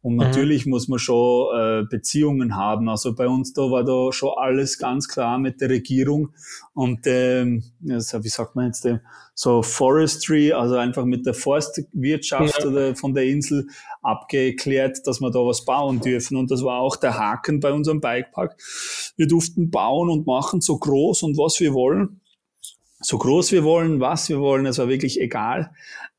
[0.09, 0.71] Und natürlich mhm.
[0.71, 2.88] muss man schon äh, Beziehungen haben.
[2.88, 6.31] Also bei uns da war da schon alles ganz klar mit der Regierung
[6.73, 9.01] und ähm, also wie sagt man jetzt, äh,
[9.35, 12.66] so Forestry, also einfach mit der Forstwirtschaft ja.
[12.71, 13.66] oder von der Insel
[14.01, 16.38] abgeklärt, dass wir da was bauen dürfen.
[16.38, 18.57] Und das war auch der Haken bei unserem Bikepark.
[19.18, 22.23] Wir durften bauen und machen so groß und was wir wollen.
[23.01, 25.71] So groß wir wollen, was wir wollen, es war wirklich egal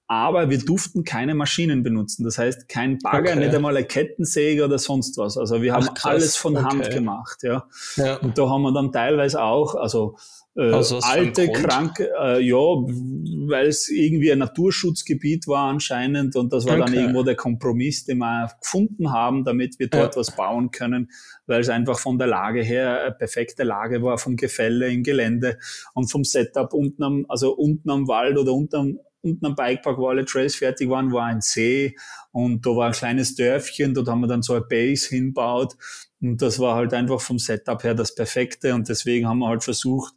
[0.09, 2.23] aber wir durften keine Maschinen benutzen.
[2.23, 3.39] Das heißt, kein Bagger, okay.
[3.39, 5.37] nicht einmal eine Kettensäge oder sonst was.
[5.37, 6.65] Also wir haben Ach, alles von okay.
[6.65, 7.67] Hand gemacht, ja.
[7.95, 8.15] ja.
[8.15, 10.17] Und da haben wir dann teilweise auch, also
[10.55, 16.65] äh, also alte, kranke, äh, ja, weil es irgendwie ein Naturschutzgebiet war anscheinend und das
[16.65, 16.85] war okay.
[16.85, 20.21] dann irgendwo der Kompromiss, den wir gefunden haben, damit wir dort ja.
[20.21, 21.11] was bauen können,
[21.45, 25.59] weil es einfach von der Lage her eine perfekte Lage war, vom Gefälle im Gelände
[25.93, 29.97] und vom Setup unten am, also unten am Wald oder unten am, unten am Bikepark,
[29.97, 31.95] wo alle Trails fertig waren, war ein See
[32.31, 35.75] und da war ein kleines Dörfchen, dort haben wir dann so eine Base hinbaut
[36.21, 39.63] und das war halt einfach vom Setup her das Perfekte und deswegen haben wir halt
[39.63, 40.13] versucht,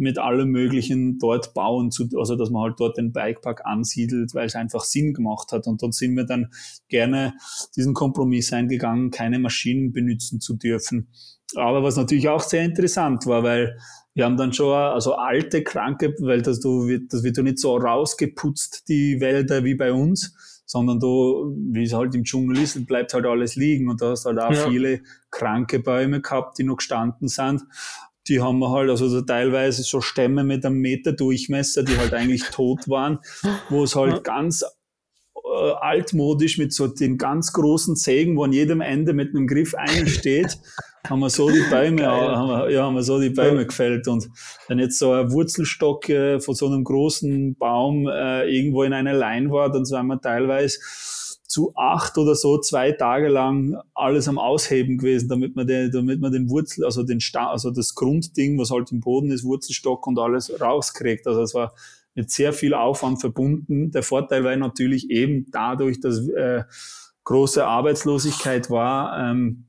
[0.00, 4.46] mit allem Möglichen dort bauen zu, also dass man halt dort den Bikepark ansiedelt, weil
[4.46, 5.66] es einfach Sinn gemacht hat.
[5.66, 6.48] Und dort sind wir dann
[6.88, 7.34] gerne
[7.76, 11.08] diesen Kompromiss eingegangen, keine Maschinen benutzen zu dürfen.
[11.54, 13.76] Aber was natürlich auch sehr interessant war, weil
[14.14, 17.76] wir haben dann schon, also alte, kranke, weil das, du, das wird ja nicht so
[17.76, 20.34] rausgeputzt, die Wälder wie bei uns,
[20.66, 24.26] sondern du, wie es halt im Dschungel ist, bleibt halt alles liegen und da hast
[24.26, 24.68] halt auch ja.
[24.68, 27.62] viele kranke Bäume gehabt, die noch gestanden sind.
[28.28, 32.14] Die haben wir halt, also so teilweise so Stämme mit einem Meter Durchmesser, die halt
[32.14, 33.18] eigentlich tot waren,
[33.68, 38.80] wo es halt ganz äh, altmodisch mit so den ganz großen Sägen, wo an jedem
[38.80, 40.58] Ende mit einem Griff einsteht,
[41.08, 43.64] haben wir so die Bäume, haben wir, ja, haben wir so die Bäume ja.
[43.64, 44.08] gefällt.
[44.08, 44.28] Und
[44.68, 49.14] wenn jetzt so ein Wurzelstock äh, von so einem großen Baum äh, irgendwo in einer
[49.14, 50.78] Line war, dann sind wir teilweise
[51.50, 56.20] zu acht oder so zwei Tage lang alles am Ausheben gewesen, damit man den, damit
[56.20, 60.06] man den Wurzel, also den Sta also das Grundding, was halt im Boden ist, Wurzelstock
[60.06, 61.26] und alles rauskriegt.
[61.26, 61.74] Also es war
[62.14, 63.90] mit sehr viel Aufwand verbunden.
[63.90, 66.62] Der Vorteil war natürlich eben dadurch, dass äh,
[67.24, 69.66] große Arbeitslosigkeit war, ähm,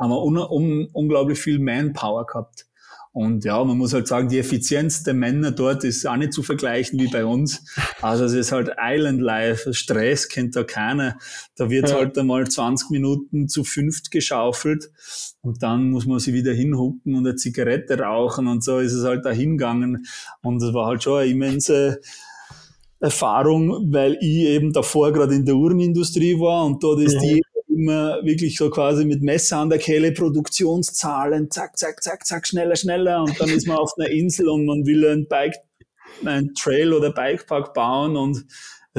[0.00, 2.66] haben wir un un unglaublich viel Manpower gehabt.
[3.12, 6.44] Und ja, man muss halt sagen, die Effizienz der Männer dort ist auch nicht zu
[6.44, 7.64] vergleichen wie bei uns.
[8.00, 11.18] Also es ist halt Island Life, Stress kennt da keiner.
[11.56, 11.96] Da wird ja.
[11.96, 14.92] halt einmal 20 Minuten zu fünft geschaufelt
[15.40, 19.04] und dann muss man sich wieder hinhucken und eine Zigarette rauchen und so ist es
[19.04, 20.06] halt da hingegangen.
[20.42, 22.00] Und es war halt schon eine immense
[23.00, 27.20] Erfahrung, weil ich eben davor gerade in der Uhrenindustrie war und dort ist ja.
[27.20, 27.42] die
[27.74, 32.76] immer wirklich so quasi mit Messer an der Kehle Produktionszahlen, zack, zack, zack, zack, schneller,
[32.76, 33.22] schneller.
[33.22, 35.56] Und dann ist man auf einer Insel und man will ein Bike,
[36.24, 38.44] ein Trail oder Bikepark bauen und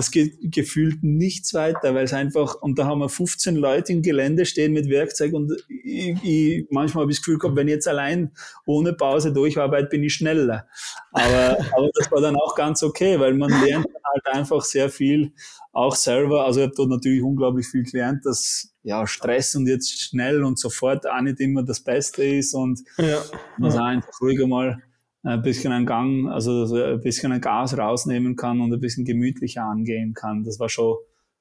[0.02, 4.02] es geht gefühlt nichts weiter, weil es einfach, und da haben wir 15 Leute im
[4.02, 7.76] Gelände stehen mit Werkzeug und ich, ich, manchmal habe ich das Gefühl gehabt, wenn ich
[7.76, 8.32] jetzt allein
[8.66, 10.68] ohne Pause durcharbeite, bin ich schneller.
[11.12, 15.34] Aber, aber das war dann auch ganz okay, weil man lernt halt einfach sehr viel
[15.72, 16.46] auch selber.
[16.46, 20.60] Also ich habe dort natürlich unglaublich viel gelernt, dass ja Stress und jetzt schnell und
[20.60, 23.22] sofort auch nicht immer das Beste ist und ja.
[23.58, 23.86] man ja.
[23.86, 24.82] einfach ruhiger mal
[25.24, 29.64] ein bisschen einen Gang, also ein bisschen ein Gas rausnehmen kann und ein bisschen gemütlicher
[29.64, 30.44] angehen kann.
[30.44, 30.98] Das war schon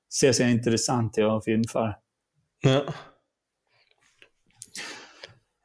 [0.09, 1.97] sehr, sehr interessant, ja, auf jeden Fall.
[2.63, 2.85] Ja.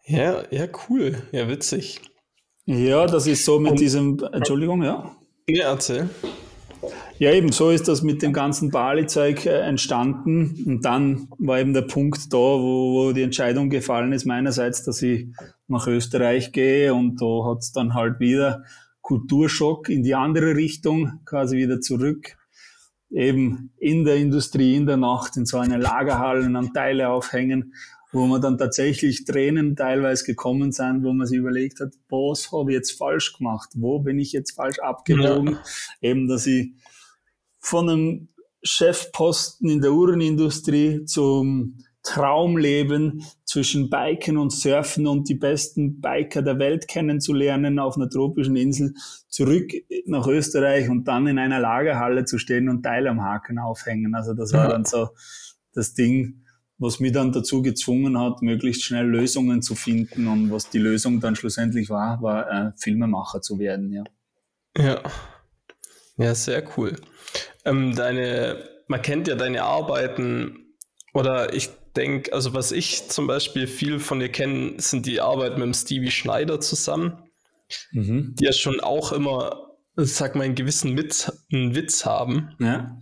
[0.05, 1.23] Ja, ja, cool.
[1.31, 2.01] Ja, witzig.
[2.65, 5.15] Ja, das ist so mit und, diesem, Entschuldigung, ja.
[5.47, 6.09] Ja, erzähl.
[7.17, 10.63] Ja, eben so ist das mit dem ganzen Bali-Zeug äh, entstanden.
[10.65, 15.01] Und dann war eben der Punkt da, wo, wo die Entscheidung gefallen ist, meinerseits, dass
[15.01, 15.27] ich
[15.67, 16.93] nach Österreich gehe.
[16.93, 18.65] Und da hat es dann halt wieder
[19.01, 22.35] Kulturschock in die andere Richtung, quasi wieder zurück.
[23.09, 27.75] Eben in der Industrie, in der Nacht, in so einer Lagerhalle und an Teile aufhängen,
[28.11, 32.71] wo man dann tatsächlich Tränen teilweise gekommen sind, wo man sich überlegt hat, was habe
[32.71, 33.69] ich jetzt falsch gemacht?
[33.75, 35.59] Wo bin ich jetzt falsch abgewogen?
[36.01, 36.09] Ja.
[36.09, 36.73] Eben, dass ich
[37.65, 38.27] von einem
[38.63, 46.59] Chefposten in der Uhrenindustrie zum Traumleben zwischen Biken und Surfen und die besten Biker der
[46.59, 48.93] Welt kennenzulernen auf einer tropischen Insel,
[49.27, 49.71] zurück
[50.05, 54.13] nach Österreich und dann in einer Lagerhalle zu stehen und Teile am Haken aufhängen.
[54.13, 55.09] Also das war dann so
[55.73, 56.43] das Ding,
[56.77, 61.19] was mich dann dazu gezwungen hat, möglichst schnell Lösungen zu finden und was die Lösung
[61.19, 64.03] dann schlussendlich war, war äh, Filmemacher zu werden, ja.
[64.77, 65.01] Ja.
[66.17, 66.95] Ja, sehr cool.
[67.65, 70.75] Ähm, deine, man kennt ja deine Arbeiten
[71.13, 75.53] oder ich denke, also was ich zum Beispiel viel von dir kenne, sind die Arbeit
[75.53, 77.23] mit dem Stevie Schneider zusammen,
[77.91, 78.35] mhm.
[78.37, 82.55] die ja schon auch immer, sag mal, einen gewissen Witz, einen Witz haben.
[82.59, 82.99] Ja.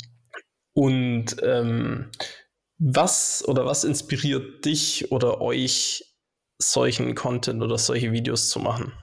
[0.74, 2.12] Und ähm,
[2.78, 6.16] was oder was inspiriert dich oder euch,
[6.58, 8.94] solchen Content oder solche Videos zu machen?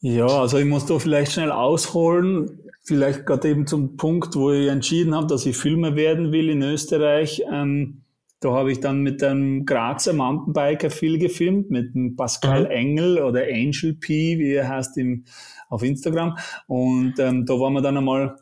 [0.00, 2.67] Ja, also ich muss da vielleicht schnell ausholen.
[2.88, 6.62] Vielleicht gerade eben zum Punkt, wo ich entschieden habe, dass ich Filmer werden will in
[6.62, 7.42] Österreich.
[7.52, 8.00] Ähm,
[8.40, 12.70] da habe ich dann mit einem Grazer Mountainbiker viel gefilmt, mit dem Pascal mhm.
[12.70, 15.26] Engel oder Angel P, wie er heißt im,
[15.68, 16.38] auf Instagram.
[16.66, 18.38] Und ähm, da waren wir dann einmal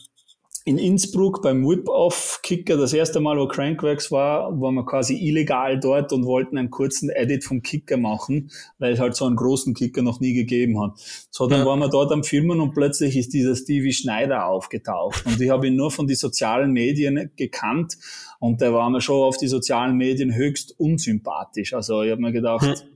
[0.67, 6.13] in Innsbruck beim Whip-Off-Kicker, das erste Mal, wo Crankworks war, waren wir quasi illegal dort
[6.13, 8.51] und wollten einen kurzen Edit vom Kicker machen,
[8.81, 10.99] weil es halt so einen großen Kicker noch nie gegeben hat.
[11.31, 11.67] So, dann ja.
[11.67, 15.25] waren wir dort am Filmen und plötzlich ist dieser Stevie Schneider aufgetaucht.
[15.25, 17.97] Und ich habe ihn nur von den sozialen Medien gekannt
[18.41, 21.75] und der war mir schon auf die sozialen Medien höchst unsympathisch.
[21.75, 22.89] Also ich habe mir gedacht, hm.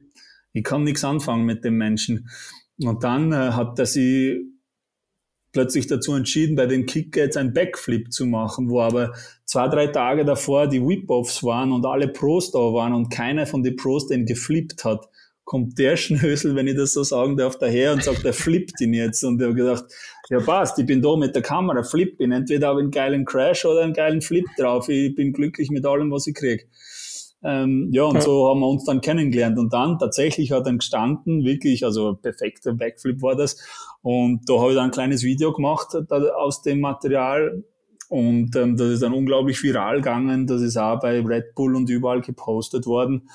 [0.54, 2.28] ich kann nichts anfangen mit dem Menschen.
[2.82, 4.59] Und dann äh, hat er sie
[5.52, 9.88] plötzlich dazu entschieden, bei den Kicker jetzt ein Backflip zu machen, wo aber zwei, drei
[9.88, 14.06] Tage davor die Whip-Offs waren und alle Pros da waren und keiner von den Pros
[14.06, 15.08] den geflippt hat,
[15.44, 18.94] kommt der Schnösel, wenn ich das so sagen darf, daher und sagt, er flippt ihn
[18.94, 19.24] jetzt.
[19.24, 19.84] Und ich habe gedacht,
[20.28, 22.30] ja passt, ich bin da mit der Kamera, flipp ihn.
[22.30, 24.88] Entweder habe ich einen geilen Crash oder einen geilen Flip drauf.
[24.88, 26.64] Ich bin glücklich mit allem, was ich kriege.
[27.42, 28.20] Ähm, ja, und ja.
[28.20, 29.58] so haben wir uns dann kennengelernt.
[29.58, 33.56] Und dann tatsächlich hat dann gestanden, wirklich, also perfekter Backflip war das.
[34.02, 37.64] Und da habe ich dann ein kleines Video gemacht da, aus dem Material.
[38.08, 40.46] Und ähm, das ist dann unglaublich viral gegangen.
[40.46, 43.28] Das ist auch bei Red Bull und überall gepostet worden.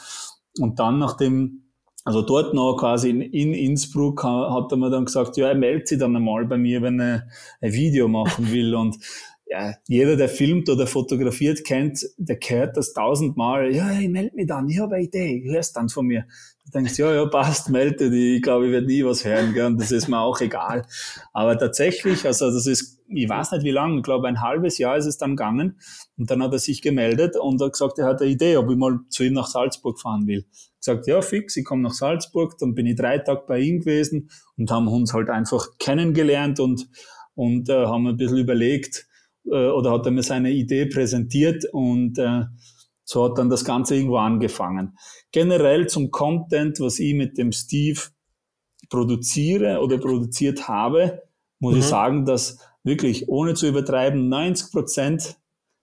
[0.59, 1.61] Und dann, nachdem
[2.03, 5.87] also dort noch quasi in, in Innsbruck hat er mir dann gesagt, ja, er meldet
[5.87, 7.27] sich dann einmal bei mir, wenn er
[7.61, 8.75] ein Video machen will.
[8.75, 8.97] Und
[9.47, 13.73] ja, jeder, der filmt oder fotografiert, kennt, der gehört das tausendmal.
[13.73, 16.25] Ja, ich melde mich dann, ich habe eine Idee, hörst dann von mir.
[16.65, 18.37] Du denkst, ja, ja, passt, melde dich.
[18.37, 19.67] Ich glaube, ich werde nie was hören, gell?
[19.67, 20.83] und das ist mir auch egal.
[21.31, 24.97] Aber tatsächlich, also das ist, ich weiß nicht wie lange, ich glaube ein halbes Jahr
[24.97, 25.79] ist es dann gegangen.
[26.17, 28.77] Und dann hat er sich gemeldet und hat gesagt, er hat eine Idee, ob ich
[28.77, 30.45] mal zu ihm nach Salzburg fahren will.
[30.79, 32.57] Gesagt, ja, fix, ich komme nach Salzburg.
[32.57, 36.89] Dann bin ich drei Tage bei ihm gewesen und haben uns halt einfach kennengelernt und,
[37.35, 39.05] und äh, haben ein bisschen überlegt,
[39.45, 42.43] äh, oder hat er mir seine Idee präsentiert und äh,
[43.03, 44.97] so hat dann das Ganze irgendwo angefangen.
[45.31, 47.99] Generell zum Content, was ich mit dem Steve
[48.89, 51.23] produziere oder produziert habe,
[51.59, 51.79] muss mhm.
[51.79, 55.37] ich sagen, dass wirklich, ohne zu übertreiben, 90 Prozent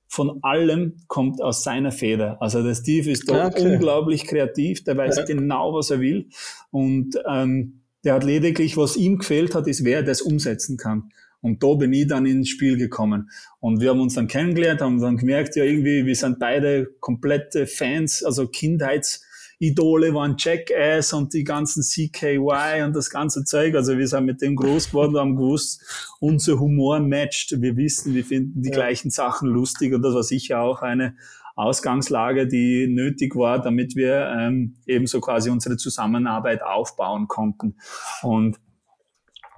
[0.08, 2.36] von allem kommt aus seiner Feder.
[2.42, 3.64] Also der Steve ist da okay.
[3.64, 5.24] unglaublich kreativ, der weiß ja.
[5.24, 6.28] genau, was er will.
[6.70, 11.10] Und ähm, der hat lediglich, was ihm gefehlt hat, ist, wer das umsetzen kann.
[11.42, 13.28] Und da bin ich dann ins Spiel gekommen.
[13.58, 17.66] Und wir haben uns dann kennengelernt, haben dann gemerkt, ja, irgendwie, wir sind beide komplette
[17.66, 23.74] Fans, also Kindheitsidole waren Jackass und die ganzen CKY und das ganze Zeug.
[23.74, 25.82] Also wir sind mit dem groß geworden, haben gewusst,
[26.20, 27.60] unser Humor matcht.
[27.60, 28.76] Wir wissen, wir finden die ja.
[28.76, 31.16] gleichen Sachen lustig und das war sicher auch eine
[31.54, 37.76] Ausgangslage, die nötig war, damit wir ähm, eben so quasi unsere Zusammenarbeit aufbauen konnten.
[38.22, 38.58] Und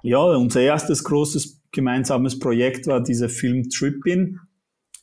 [0.01, 4.39] ja, unser erstes großes gemeinsames Projekt war dieser Film Trippin.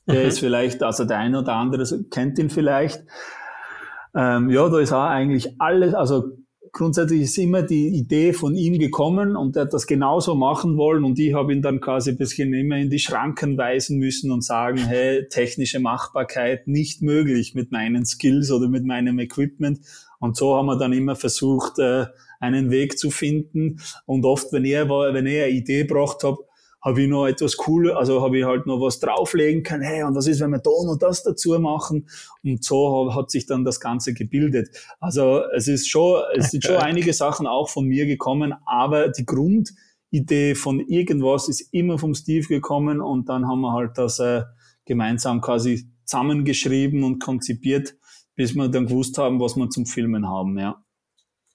[0.09, 0.29] Der mhm.
[0.29, 3.05] ist vielleicht, also der eine oder andere kennt ihn vielleicht.
[4.15, 6.25] Ähm, ja, da ist auch eigentlich alles, also
[6.73, 11.05] grundsätzlich ist immer die Idee von ihm gekommen und er hat das genauso machen wollen
[11.05, 14.43] und ich habe ihn dann quasi ein bisschen immer in die Schranken weisen müssen und
[14.43, 19.81] sagen, hey, technische Machbarkeit nicht möglich mit meinen Skills oder mit meinem Equipment.
[20.19, 22.07] Und so haben wir dann immer versucht, äh,
[22.41, 23.81] einen Weg zu finden.
[24.07, 26.37] Und oft, wenn er, wenn er eine Idee gebracht hat,
[26.83, 30.17] habe ich noch etwas cool, also habe ich halt noch was drauflegen können, hey, und
[30.17, 32.09] was ist, wenn wir da noch das dazu machen?
[32.43, 34.71] Und so hat sich dann das Ganze gebildet.
[34.99, 39.25] Also es ist schon, es sind schon einige Sachen auch von mir gekommen, aber die
[39.25, 44.43] Grundidee von irgendwas ist immer vom Steve gekommen und dann haben wir halt das äh,
[44.85, 47.95] gemeinsam quasi zusammengeschrieben und konzipiert,
[48.35, 50.83] bis wir dann gewusst haben, was wir zum Filmen haben, ja.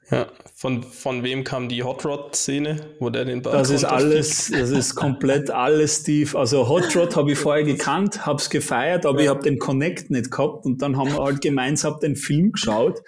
[0.10, 4.50] Ja, von, von wem kam die Hot Rod-Szene, wo der den Ball Das ist alles,
[4.50, 6.38] das ist komplett alles Steve.
[6.38, 9.24] Also Hot Rod habe ich vorher gekannt, habe es gefeiert, aber ja.
[9.24, 13.02] ich habe den Connect nicht gehabt und dann haben wir halt gemeinsam den Film geschaut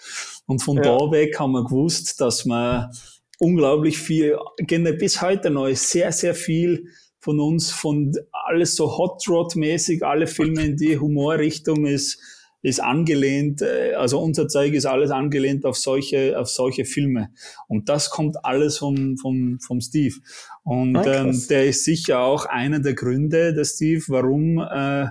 [0.45, 0.83] und von ja.
[0.83, 2.91] da weg haben wir gewusst, dass wir
[3.39, 10.03] unglaublich viel, bis heute noch sehr, sehr viel von uns, von alles so Hot Rod-mäßig,
[10.03, 12.19] alle Filme in die Humorrichtung ist,
[12.61, 17.29] ist angelehnt, äh, also unser Zeug ist alles angelehnt auf solche, auf solche Filme.
[17.67, 20.15] Und das kommt alles vom, vom, vom Steve.
[20.63, 25.07] Und ah, ähm, der ist sicher auch einer der Gründe, der Steve, warum äh,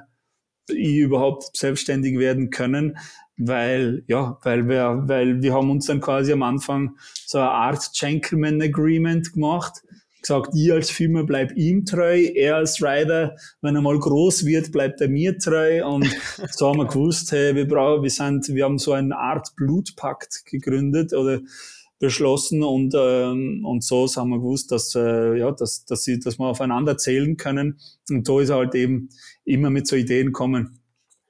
[0.71, 2.99] ich überhaupt selbstständig werden können,
[3.39, 7.91] weil, ja, weil wir, weil wir haben uns dann quasi am Anfang so eine Art
[7.99, 9.83] Gentleman Agreement gemacht,
[10.29, 14.73] gesagt, ich als Firma bleib ihm treu, er als Rider, wenn er mal groß wird,
[14.73, 16.07] bleibt er mir treu und
[16.51, 20.45] so haben wir gewusst, hey, wir brauchen, wir sind, wir haben so eine Art Blutpakt
[20.45, 21.41] gegründet oder
[21.99, 26.39] beschlossen und, ähm, und so haben wir gewusst, dass, äh, ja, dass, dass, sie, dass
[26.39, 29.09] wir aufeinander zählen können und so ist er halt eben
[29.45, 30.79] immer mit so Ideen kommen.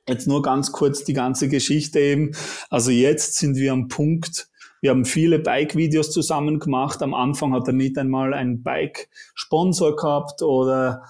[0.08, 2.32] Jetzt nur ganz kurz die ganze Geschichte eben.
[2.70, 4.48] Also jetzt sind wir am Punkt,
[4.80, 7.02] wir haben viele Bike-Videos zusammen gemacht.
[7.02, 11.02] Am Anfang hat er nicht einmal einen Bike-Sponsor gehabt oder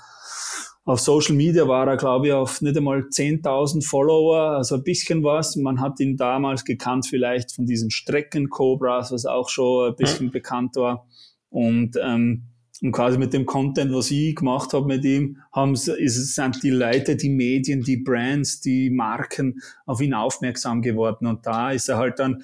[0.89, 5.23] auf Social Media war er, glaube ich, auf nicht einmal 10.000 Follower, also ein bisschen
[5.23, 5.55] was.
[5.57, 10.77] Man hat ihn damals gekannt vielleicht von diesen Strecken-Cobras, was auch schon ein bisschen bekannt
[10.77, 11.07] war.
[11.51, 12.45] Und, ähm,
[12.81, 16.71] und quasi mit dem Content, was ich gemacht habe mit ihm, haben, ist, sind die
[16.71, 21.27] Leute, die Medien, die Brands, die Marken auf ihn aufmerksam geworden.
[21.27, 22.43] Und da ist er halt dann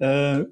[0.00, 0.44] äh,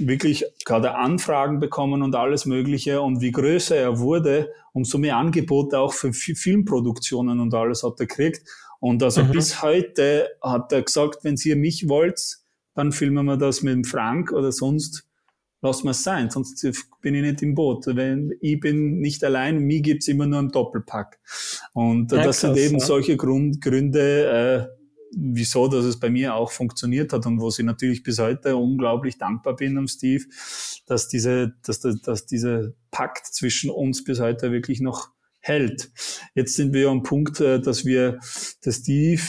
[0.00, 3.00] wirklich gerade Anfragen bekommen und alles Mögliche.
[3.00, 8.06] Und wie größer er wurde, umso mehr Angebote auch für Filmproduktionen und alles hat er
[8.06, 8.46] gekriegt.
[8.80, 9.32] Und also mhm.
[9.32, 12.38] bis heute hat er gesagt, wenn ihr mich wollt,
[12.74, 15.06] dann filmen wir das mit dem Frank oder sonst
[15.62, 16.62] lassen wir es sein, sonst
[17.00, 17.86] bin ich nicht im Boot.
[17.86, 21.18] Wenn ich bin nicht allein, mir gibt's immer nur einen Doppelpack.
[21.72, 22.84] Und ja, das krass, sind eben ja.
[22.84, 24.75] solche Grund, Gründe, äh,
[25.16, 29.16] wieso, dass es bei mir auch funktioniert hat und wo ich natürlich bis heute unglaublich
[29.16, 30.24] dankbar bin am Steve,
[30.86, 35.08] dass diese, dass, dass dieser Pakt zwischen uns bis heute wirklich noch
[35.40, 35.90] hält.
[36.34, 38.18] Jetzt sind wir am Punkt, äh, dass wir,
[38.64, 39.22] der Steve,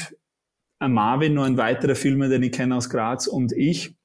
[0.79, 3.95] ein Marvin, nur ein weiterer Filmer, den ich kenne aus Graz und ich,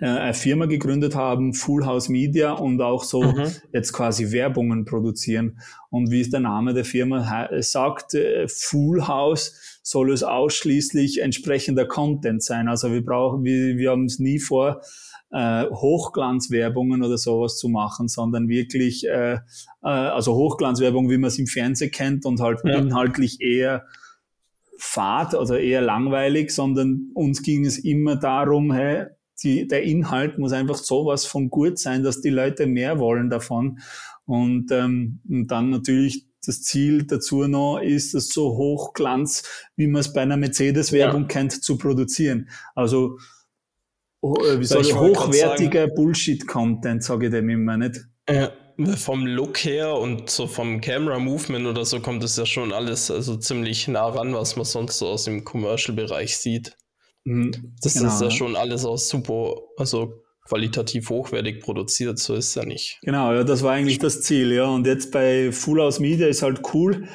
[0.00, 3.52] äh, eine Firma gegründet haben, Full House Media und auch so mhm.
[3.72, 5.60] jetzt quasi Werbungen produzieren.
[5.90, 11.86] Und wie es der Name der Firma sagt, äh, Full House soll es ausschließlich entsprechender
[11.86, 12.68] Content sein.
[12.68, 14.80] Also wir brauchen, wir, wir haben es nie vor,
[15.32, 19.38] äh, Hochglanzwerbungen oder sowas zu machen, sondern wirklich, äh, äh,
[19.82, 22.78] also Hochglanzwerbung, wie man es im Fernsehen kennt und halt ja.
[22.78, 23.86] inhaltlich eher
[24.78, 29.06] fad oder eher langweilig, sondern uns ging es immer darum, hey,
[29.42, 33.78] die, der Inhalt muss einfach sowas von gut sein, dass die Leute mehr wollen davon.
[34.24, 39.42] Und, ähm, und dann natürlich das Ziel dazu noch ist, das so Hochglanz,
[39.76, 41.28] wie man es bei einer Mercedes-Werbung ja.
[41.28, 42.48] kennt, zu produzieren.
[42.74, 43.18] Also
[44.22, 48.00] äh, wie soll ich hochwertiger Bullshit-Content, sage ich dem immer nicht.
[48.28, 48.52] Ja,
[48.96, 53.36] vom Look her und so vom Camera-Movement oder so kommt es ja schon alles also
[53.36, 56.76] ziemlich nah ran, was man sonst so aus dem Commercial-Bereich sieht.
[57.24, 62.34] Mhm, das genau, ist ja, ja schon alles aus super, also qualitativ hochwertig produziert, so
[62.34, 62.98] ist es ja nicht.
[63.02, 64.66] Genau, ja, das war eigentlich das Ziel, ja.
[64.66, 67.08] Und jetzt bei Full House Media ist halt cool,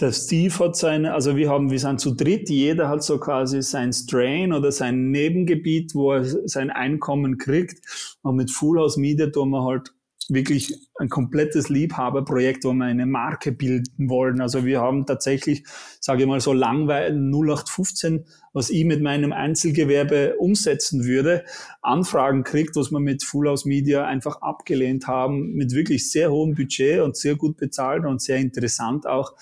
[0.00, 3.62] der Steve hat seine, also wir haben, wir sind zu dritt, jeder hat so quasi
[3.62, 8.16] sein Strain oder sein Nebengebiet, wo er sein Einkommen kriegt.
[8.22, 9.92] Und mit Full House Media tun wir halt
[10.28, 14.40] wirklich ein komplettes Liebhaberprojekt, wo wir eine Marke bilden wollen.
[14.40, 15.64] Also wir haben tatsächlich,
[16.00, 21.44] sage ich mal so langweilig 0815, was ich mit meinem Einzelgewerbe umsetzen würde,
[21.80, 26.54] Anfragen kriegt, was wir mit Full House Media einfach abgelehnt haben, mit wirklich sehr hohem
[26.54, 29.34] Budget und sehr gut bezahlt und sehr interessant auch,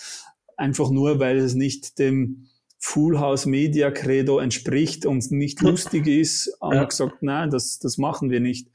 [0.56, 2.46] einfach nur, weil es nicht dem
[2.78, 7.98] Full House Media Credo entspricht und nicht lustig ist, haben wir gesagt, nein, das, das
[7.98, 8.68] machen wir nicht.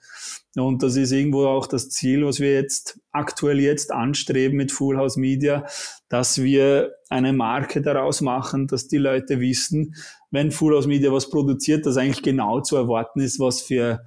[0.55, 4.97] Und das ist irgendwo auch das Ziel, was wir jetzt aktuell jetzt anstreben mit Full
[4.97, 5.65] House Media,
[6.07, 9.95] dass wir eine Marke daraus machen, dass die Leute wissen,
[10.31, 14.05] wenn Full House Media was produziert, dass eigentlich genau zu erwarten ist, was für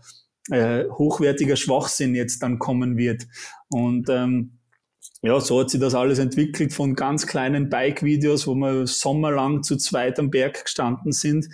[0.50, 3.26] äh, hochwertiger Schwachsinn jetzt dann kommen wird.
[3.68, 4.58] Und ähm,
[5.20, 9.76] ja, so hat sich das alles entwickelt von ganz kleinen Bike-Videos, wo wir sommerlang zu
[9.76, 11.48] zweit am Berg gestanden sind,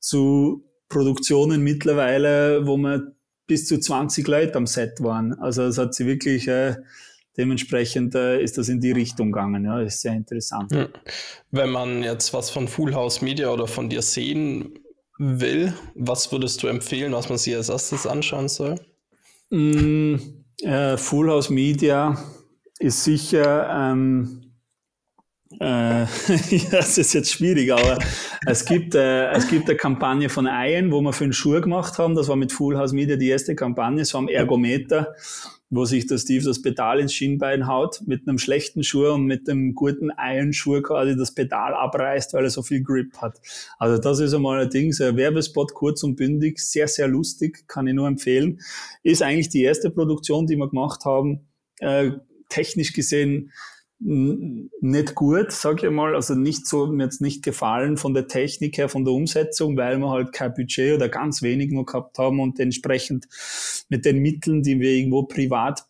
[0.00, 3.14] zu Produktionen mittlerweile, wo wir
[3.50, 5.36] bis zu 20 Leute am Set waren.
[5.40, 6.76] Also es hat sie wirklich, äh,
[7.36, 9.64] dementsprechend äh, ist das in die Richtung gegangen.
[9.64, 10.72] Ja, ist sehr interessant.
[11.50, 14.78] Wenn man jetzt was von Full House Media oder von dir sehen
[15.18, 18.76] will, was würdest du empfehlen, was man sich als erstes anschauen soll?
[19.50, 20.14] Mm,
[20.62, 22.16] äh, Full House Media
[22.78, 24.49] ist sicher ähm,
[25.58, 27.98] äh, ja, das ist jetzt schwierig, aber
[28.46, 31.98] es gibt, äh, es gibt eine Kampagne von Ian, wo wir für einen Schuh gemacht
[31.98, 32.14] haben.
[32.14, 35.14] Das war mit Full House Media die erste Kampagne, so am Ergometer,
[35.68, 39.48] wo sich der Steve das Pedal ins Schienbein haut, mit einem schlechten Schuh und mit
[39.48, 43.40] einem guten Iron-Schuh quasi das Pedal abreißt, weil er so viel Grip hat.
[43.78, 47.66] Also das ist einmal ein Ding, so ein Werbespot, kurz und bündig, sehr, sehr lustig,
[47.66, 48.60] kann ich nur empfehlen.
[49.02, 51.48] Ist eigentlich die erste Produktion, die wir gemacht haben,
[51.80, 52.12] äh,
[52.48, 53.50] technisch gesehen
[54.00, 56.14] nicht gut, sag ich mal.
[56.14, 59.98] Also nicht so, mir jetzt nicht gefallen von der Technik her, von der Umsetzung, weil
[59.98, 63.28] wir halt kein Budget oder ganz wenig nur gehabt haben und entsprechend
[63.90, 65.84] mit den Mitteln, die wir irgendwo privat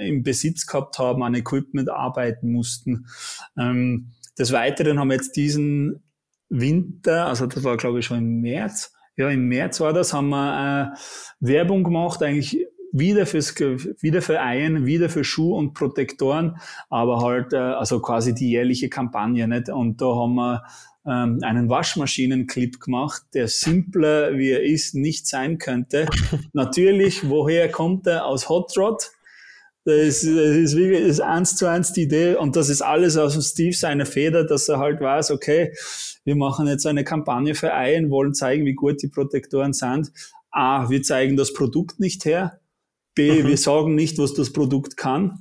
[0.00, 3.06] im Besitz gehabt haben, an Equipment arbeiten mussten.
[3.56, 6.02] Ähm, des Weiteren haben wir jetzt diesen
[6.48, 10.28] Winter, also das war glaube ich schon im März, ja im März war das, haben
[10.28, 10.98] wir äh,
[11.40, 16.56] Werbung gemacht, eigentlich wieder fürs wieder für Eien, wieder für Schuh und Protektoren,
[16.88, 20.62] aber halt äh, also quasi die jährliche Kampagne nicht und da haben wir
[21.06, 26.06] ähm, einen Waschmaschinenclip gemacht, der simpler wie er ist nicht sein könnte.
[26.52, 29.10] Natürlich, woher kommt er aus Hot Rod?
[29.84, 32.82] Das ist, das ist wirklich das ist eins zu eins die Idee und das ist
[32.82, 35.72] alles aus dem Steve seiner Feder, dass er halt weiß, okay,
[36.24, 40.12] wir machen jetzt eine Kampagne für Eien, wollen zeigen, wie gut die Protektoren sind.
[40.50, 42.60] A, wir zeigen das Produkt nicht her.
[43.18, 43.48] B, mhm.
[43.48, 45.40] wir sagen nicht, was das Produkt kann.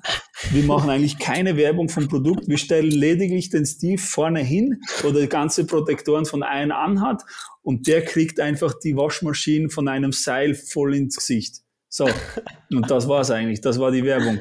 [0.51, 2.47] Wir machen eigentlich keine Werbung vom Produkt.
[2.47, 7.21] Wir stellen lediglich den Steve vorne hin, wo der ganze Protektoren von einem anhat
[7.61, 11.57] und der kriegt einfach die Waschmaschine von einem Seil voll ins Gesicht.
[11.87, 12.09] So,
[12.71, 13.61] und das war's eigentlich.
[13.61, 14.39] Das war die Werbung.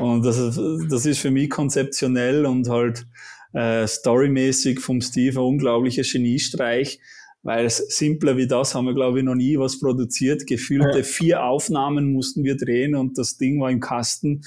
[0.00, 0.60] Und das ist,
[0.90, 3.06] das ist für mich konzeptionell und halt
[3.54, 7.00] äh, storymäßig vom Steve ein unglaublicher Geniestreich,
[7.44, 10.46] weil es simpler wie das haben wir, glaube ich, noch nie was produziert.
[10.46, 11.04] Gefühlte ja.
[11.04, 14.40] vier Aufnahmen mussten wir drehen und das Ding war im Kasten.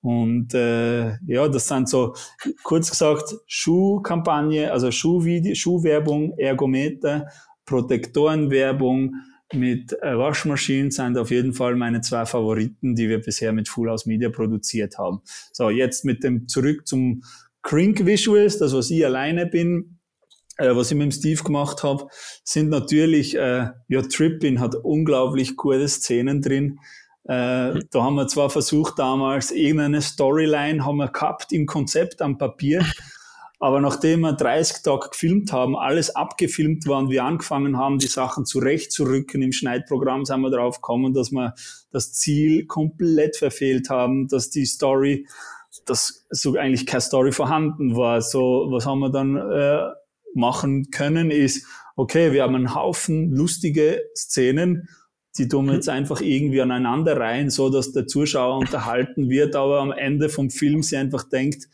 [0.00, 2.14] Und äh, ja, das sind so,
[2.62, 7.28] kurz gesagt, Schuhkampagne, also Schuhvideo, Schuhwerbung, Ergometer,
[7.66, 9.14] Protektorenwerbung
[9.52, 13.90] mit äh, Waschmaschinen sind auf jeden Fall meine zwei Favoriten, die wir bisher mit Full
[13.90, 15.20] House Media produziert haben.
[15.52, 17.22] So, jetzt mit dem zurück zum
[17.62, 19.97] Crink Visuals, das was ich alleine bin,
[20.58, 22.08] äh, was ich mit dem Steve gemacht habe,
[22.44, 26.80] sind natürlich, äh, ja, Trippin hat unglaublich gute Szenen drin.
[27.24, 32.38] Äh, da haben wir zwar versucht damals, irgendeine Storyline haben wir gehabt im Konzept am
[32.38, 32.84] Papier,
[33.60, 38.06] aber nachdem wir 30 Tage gefilmt haben, alles abgefilmt war und wir angefangen haben, die
[38.06, 41.54] Sachen zurechtzurücken im Schneidprogramm, sind wir drauf gekommen, dass wir
[41.92, 45.26] das Ziel komplett verfehlt haben, dass die Story,
[45.84, 48.22] dass so eigentlich keine Story vorhanden war.
[48.22, 49.88] So, was haben wir dann äh,
[50.34, 51.66] machen können, ist,
[51.96, 54.88] okay, wir haben einen Haufen lustige Szenen,
[55.36, 59.80] die tun wir jetzt einfach irgendwie aneinander rein, so dass der Zuschauer unterhalten wird, aber
[59.80, 61.68] am Ende vom Film sie einfach denkt,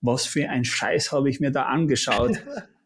[0.00, 2.42] was für ein Scheiß habe ich mir da angeschaut.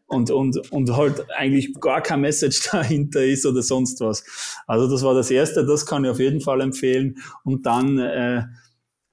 [0.06, 4.24] und, und, und halt eigentlich gar kein Message dahinter ist oder sonst was.
[4.66, 7.18] Also das war das Erste, das kann ich auf jeden Fall empfehlen.
[7.42, 8.44] Und dann äh,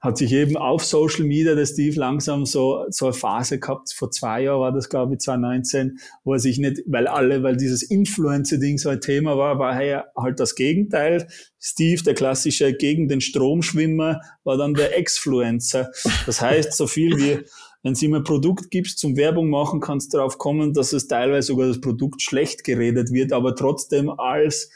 [0.02, 4.10] hat sich eben auf Social Media der Steve langsam so, so eine Phase gehabt, vor
[4.10, 7.84] zwei Jahren war das, glaube ich, 2019, wo er sich nicht, weil alle, weil dieses
[7.84, 11.28] Influencer-Ding so ein Thema war, war er halt das Gegenteil.
[11.60, 15.88] Steve, der klassische gegen den Stromschwimmer, war dann der Exfluencer.
[16.26, 17.38] Das heißt, so viel wie
[17.84, 21.08] wenn du ihm ein Produkt gibst zum Werbung machen, kannst du darauf kommen, dass es
[21.08, 24.70] teilweise sogar das Produkt schlecht geredet wird, aber trotzdem als,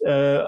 [0.00, 0.40] äh,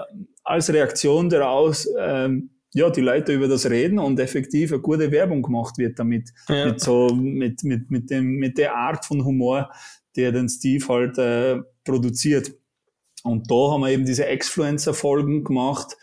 [0.43, 5.41] als Reaktion daraus, ähm, ja, die Leute über das reden und effektiv eine gute Werbung
[5.41, 6.29] gemacht wird damit.
[6.47, 6.67] Ja.
[6.67, 9.71] Mit so, mit, mit, mit dem, mit der Art von Humor,
[10.15, 12.53] der den Steve halt äh, produziert.
[13.23, 15.95] Und da haben wir eben diese Exfluencer-Folgen gemacht,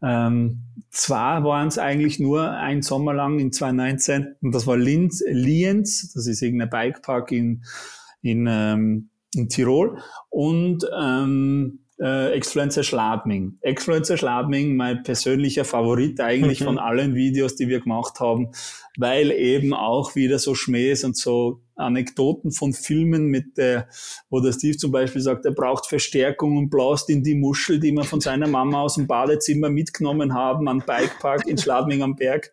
[0.00, 5.22] ähm, zwar waren es eigentlich nur ein Sommer lang in 2019 und das war Linz,
[5.26, 7.64] Lienz, das ist irgendein Bikepark in,
[8.22, 9.98] in, ähm, in Tirol
[10.30, 13.58] und ähm, äh, Exfluencer Schladming.
[13.60, 16.64] Exfluencer Schladming, mein persönlicher Favorit eigentlich mhm.
[16.64, 18.52] von allen Videos, die wir gemacht haben,
[18.96, 23.88] weil eben auch wieder so Schmähs und so Anekdoten von Filmen mit der,
[24.30, 27.92] wo der Steve zum Beispiel sagt, er braucht Verstärkung und blast in die Muschel, die
[27.92, 32.52] wir von seiner Mama aus dem Badezimmer mitgenommen haben, am Bikepark in Schladming am Berg,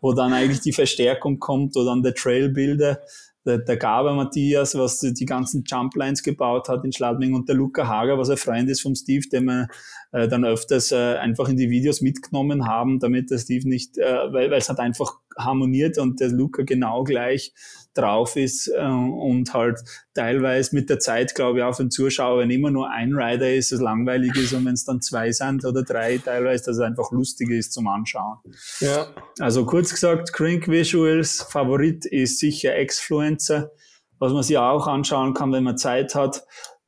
[0.00, 3.00] wo dann eigentlich die Verstärkung kommt oder an der Trailbilder
[3.46, 7.86] der, der Gaber Matthias, was die ganzen Jumplines gebaut hat in Schladming und der Luca
[7.86, 9.68] Hager, was ein Freund ist vom Steve, den wir
[10.16, 14.32] äh, dann öfters äh, einfach in die Videos mitgenommen haben, damit der Steve nicht, äh,
[14.32, 17.52] weil es hat einfach harmoniert und der Luca genau gleich
[17.92, 19.80] drauf ist äh, und halt
[20.14, 23.52] teilweise mit der Zeit, glaube ich, auch für den Zuschauer, wenn immer nur ein Rider
[23.52, 26.82] ist, es langweilig ist und wenn es dann zwei sind oder drei teilweise, dass es
[26.82, 28.38] einfach lustig ist zum Anschauen.
[28.80, 29.08] Ja.
[29.38, 33.70] Also kurz gesagt, Crink Visuals, Favorit ist sicher Exfluencer,
[34.18, 36.42] was man sich auch anschauen kann, wenn man Zeit hat.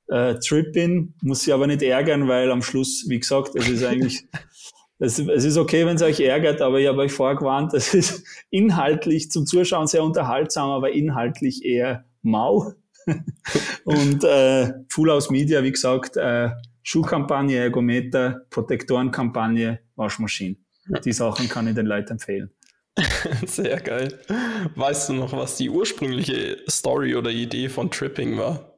[0.09, 4.25] Äh, Trippin muss sich aber nicht ärgern, weil am Schluss, wie gesagt, es ist eigentlich
[4.99, 8.25] es, es ist okay, wenn es euch ärgert, aber ich habe euch vorgewarnt, es ist
[8.51, 12.73] inhaltlich zum Zuschauen sehr unterhaltsam, aber inhaltlich eher mau.
[13.85, 16.51] und äh, Full House Media, wie gesagt, äh,
[16.83, 20.57] Schuhkampagne, Ergometer, Protektorenkampagne, Waschmaschine.
[21.05, 22.51] Die Sachen kann ich den Leuten empfehlen.
[23.47, 24.19] Sehr geil.
[24.75, 28.78] Weißt du noch, was die ursprüngliche Story oder Idee von Tripping war?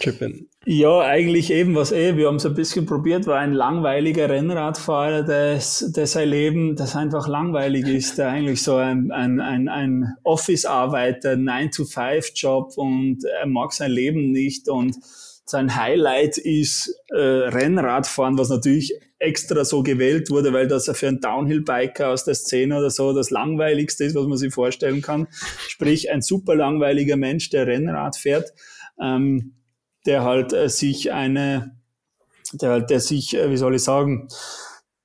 [0.00, 0.48] Tripping.
[0.64, 5.22] Ja, eigentlich eben, was eh, wir haben es ein bisschen probiert, war ein langweiliger Rennradfahrer,
[5.22, 10.14] der, der sein Leben, das einfach langweilig ist, der eigentlich so ein, ein, ein, ein
[10.24, 14.96] Office-Arbeiter, 9-to-5-Job und er mag sein Leben nicht und
[15.44, 21.20] sein Highlight ist äh, Rennradfahren, was natürlich extra so gewählt wurde, weil das für einen
[21.20, 25.26] Downhill-Biker aus der Szene oder so das langweiligste ist, was man sich vorstellen kann.
[25.68, 28.52] Sprich, ein super langweiliger Mensch, der Rennrad fährt,
[29.00, 29.54] ähm,
[30.06, 31.76] der halt äh, sich eine,
[32.52, 34.28] der, der sich, äh, wie soll ich sagen,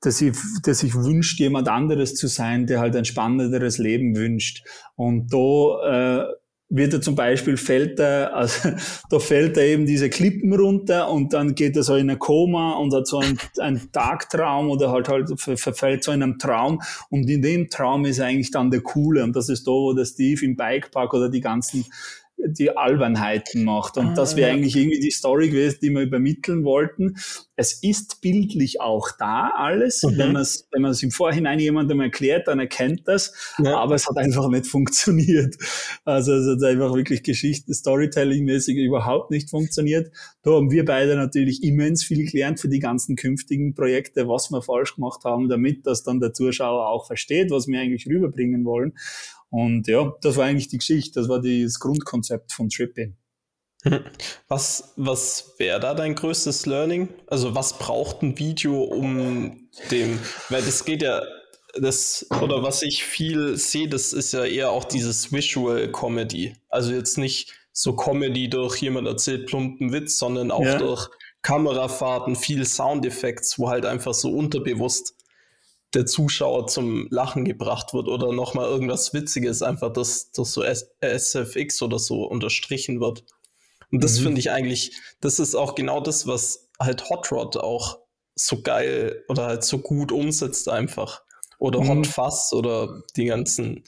[0.04, 0.36] der sich,
[0.66, 4.64] der sich wünscht, jemand anderes zu sein, der halt ein spannenderes Leben wünscht.
[4.96, 6.34] Und da äh,
[6.70, 8.70] wird er zum Beispiel, fällt er, also,
[9.10, 12.74] da fällt er eben diese Klippen runter und dann geht er so in ein Koma
[12.74, 17.30] und hat so einen, einen Tagtraum oder halt halt verfällt so in einem Traum und
[17.30, 20.44] in dem Traum ist eigentlich dann der Coole und das ist da, wo der Steve
[20.44, 21.86] im Bikepark oder die ganzen
[22.38, 23.98] die Albernheiten macht.
[23.98, 24.56] Und ah, das wäre ja.
[24.56, 27.16] eigentlich irgendwie die Story gewesen, die wir übermitteln wollten.
[27.56, 30.04] Es ist bildlich auch da alles.
[30.04, 30.18] Mhm.
[30.18, 33.34] Wenn man es wenn man's im Vorhinein jemandem erklärt, dann erkennt das.
[33.64, 33.78] Ja.
[33.78, 35.56] Aber es hat einfach nicht funktioniert.
[36.04, 40.12] Also es hat einfach wirklich Geschichten, Storytelling-mäßig überhaupt nicht funktioniert.
[40.44, 44.62] Da haben wir beide natürlich immens viel gelernt für die ganzen künftigen Projekte, was wir
[44.62, 48.94] falsch gemacht haben, damit das dann der Zuschauer auch versteht, was wir eigentlich rüberbringen wollen.
[49.56, 53.16] Und ja, das war eigentlich die Geschichte, das war das Grundkonzept von Trippin.
[54.50, 57.08] Was, was wäre da dein größtes Learning?
[57.28, 61.22] Also was braucht ein Video, um dem, weil das geht ja,
[61.76, 66.56] das, oder was ich viel sehe, das ist ja eher auch dieses Visual Comedy.
[66.68, 70.80] Also jetzt nicht so Comedy durch jemand erzählt plumpen Witz, sondern auch ja.
[70.80, 71.08] durch
[71.44, 75.15] Kamerafahrten, viel Soundeffekte, wo halt einfach so unterbewusst
[75.96, 81.82] der Zuschauer zum Lachen gebracht wird oder nochmal irgendwas Witziges, einfach dass das so SFX
[81.82, 83.24] oder so unterstrichen wird.
[83.92, 84.24] Und das mhm.
[84.24, 84.92] finde ich eigentlich,
[85.22, 88.00] das ist auch genau das, was halt Hot Rod auch
[88.36, 91.24] so geil oder halt so gut umsetzt einfach.
[91.58, 91.90] Oder mhm.
[91.90, 93.84] Hot Fuzz oder die ganzen,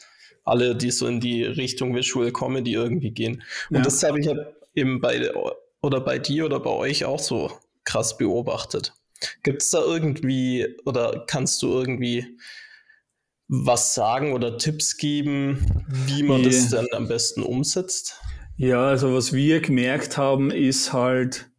[0.45, 3.43] alle, die so in die Richtung Visual Comedy irgendwie gehen.
[3.70, 3.82] Und ja.
[3.82, 5.30] das habe ich halt eben bei,
[5.82, 7.51] oder bei dir oder bei euch auch so
[7.84, 8.93] krass beobachtet.
[9.43, 12.38] Gibt es da irgendwie oder kannst du irgendwie
[13.47, 16.49] was sagen oder Tipps geben, wie man yeah.
[16.49, 18.20] das dann am besten umsetzt?
[18.57, 21.49] Ja, also was wir gemerkt haben, ist halt,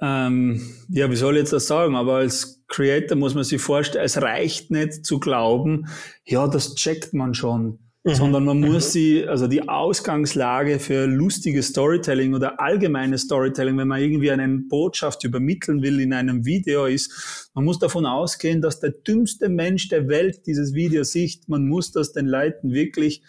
[0.00, 4.04] ähm, ja, wie soll ich jetzt das sagen, aber als Creator muss man sich vorstellen,
[4.04, 5.86] es reicht nicht zu glauben,
[6.24, 7.78] ja, das checkt man schon.
[8.08, 8.14] Mhm.
[8.14, 14.00] sondern man muss sie, also die Ausgangslage für lustiges Storytelling oder allgemeines Storytelling, wenn man
[14.00, 18.90] irgendwie eine Botschaft übermitteln will in einem Video ist, man muss davon ausgehen, dass der
[18.90, 21.48] dümmste Mensch der Welt dieses Video sieht.
[21.48, 23.22] Man muss das den Leuten wirklich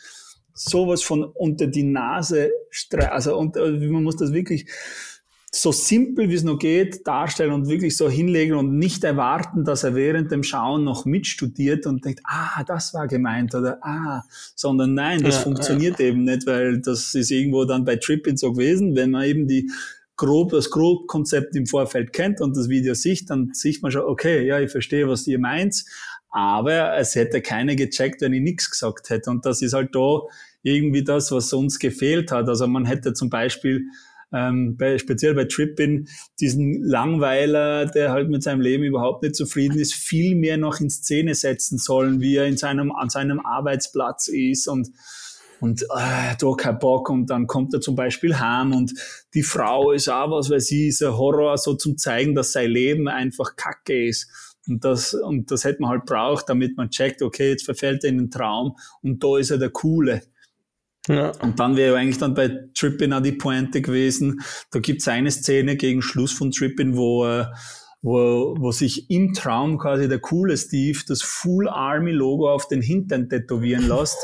[0.54, 4.70] sowas von unter die Nase streichen, also unter, man muss das wirklich
[5.52, 9.84] so simpel wie es noch geht darstellen und wirklich so hinlegen und nicht erwarten, dass
[9.84, 14.24] er während dem Schauen noch mitstudiert und denkt, ah, das war gemeint oder ah,
[14.56, 16.08] sondern nein, das ja, funktioniert ja.
[16.08, 19.72] eben nicht, weil das ist irgendwo dann bei Trippin so gewesen, wenn man eben die
[20.18, 24.46] grob, das Grobkonzept im Vorfeld kennt und das Video sieht, dann sieht man schon, okay,
[24.46, 25.84] ja, ich verstehe, was ihr meint,
[26.30, 30.20] aber es hätte keiner gecheckt, wenn ich nichts gesagt hätte und das ist halt da
[30.62, 32.50] irgendwie das, was uns gefehlt hat.
[32.50, 33.86] Also man hätte zum Beispiel
[34.32, 36.08] ähm, bei, speziell bei Trippin,
[36.40, 40.90] diesen Langweiler, der halt mit seinem Leben überhaupt nicht zufrieden ist, viel mehr noch in
[40.90, 44.90] Szene setzen sollen, wie er in seinem, an seinem Arbeitsplatz ist und
[45.62, 48.94] und äh, da kein Bock und dann kommt er zum Beispiel heim und
[49.34, 52.72] die Frau ist auch was, weil sie ist ein Horror, so zum zeigen, dass sein
[52.72, 54.56] Leben einfach Kacke ist.
[54.68, 58.12] Und das, und das hätte man halt braucht, damit man checkt, okay, jetzt verfällt er
[58.12, 60.22] in den Traum und da ist er der Coole.
[61.10, 61.32] Ja.
[61.42, 64.42] Und dann wäre eigentlich dann bei Trippin auch die Pointe gewesen.
[64.72, 67.46] Da gibt es eine Szene gegen Schluss von Trippin, wo, äh,
[68.04, 72.84] wo, wo sich im Traum quasi der coole Steve das Full Army Logo auf den
[72.84, 74.20] Hintern tätowieren lässt.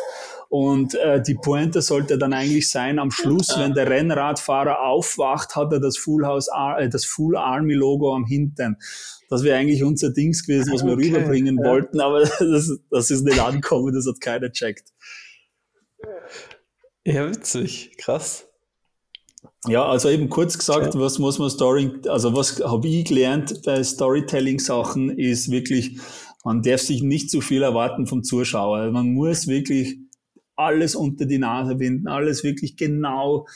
[0.50, 5.74] Und äh, die Pointe sollte dann eigentlich sein, am Schluss, wenn der Rennradfahrer aufwacht, hat
[5.74, 8.78] er das Full, House, äh, das Full Army Logo am Hintern.
[9.28, 11.66] Das wäre eigentlich unser Dings gewesen, was wir okay, rüberbringen ja.
[11.66, 14.94] wollten, aber das, das ist nicht angekommen, das hat keiner checkt.
[17.06, 18.48] Ja, witzig, krass.
[19.68, 23.84] Ja, also eben kurz gesagt, was muss man Story, also was habe ich gelernt bei
[23.84, 26.00] Storytelling-Sachen ist wirklich,
[26.44, 28.92] man darf sich nicht zu viel erwarten vom Zuschauer.
[28.92, 29.98] Man muss wirklich
[30.56, 33.48] alles unter die Nase binden, alles wirklich genau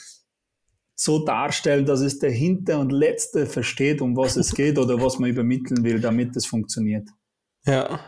[0.95, 5.18] so darstellen, dass es der Hinter und Letzte versteht, um was es geht oder was
[5.18, 7.08] man übermitteln will, damit es funktioniert.
[7.66, 8.00] Ja.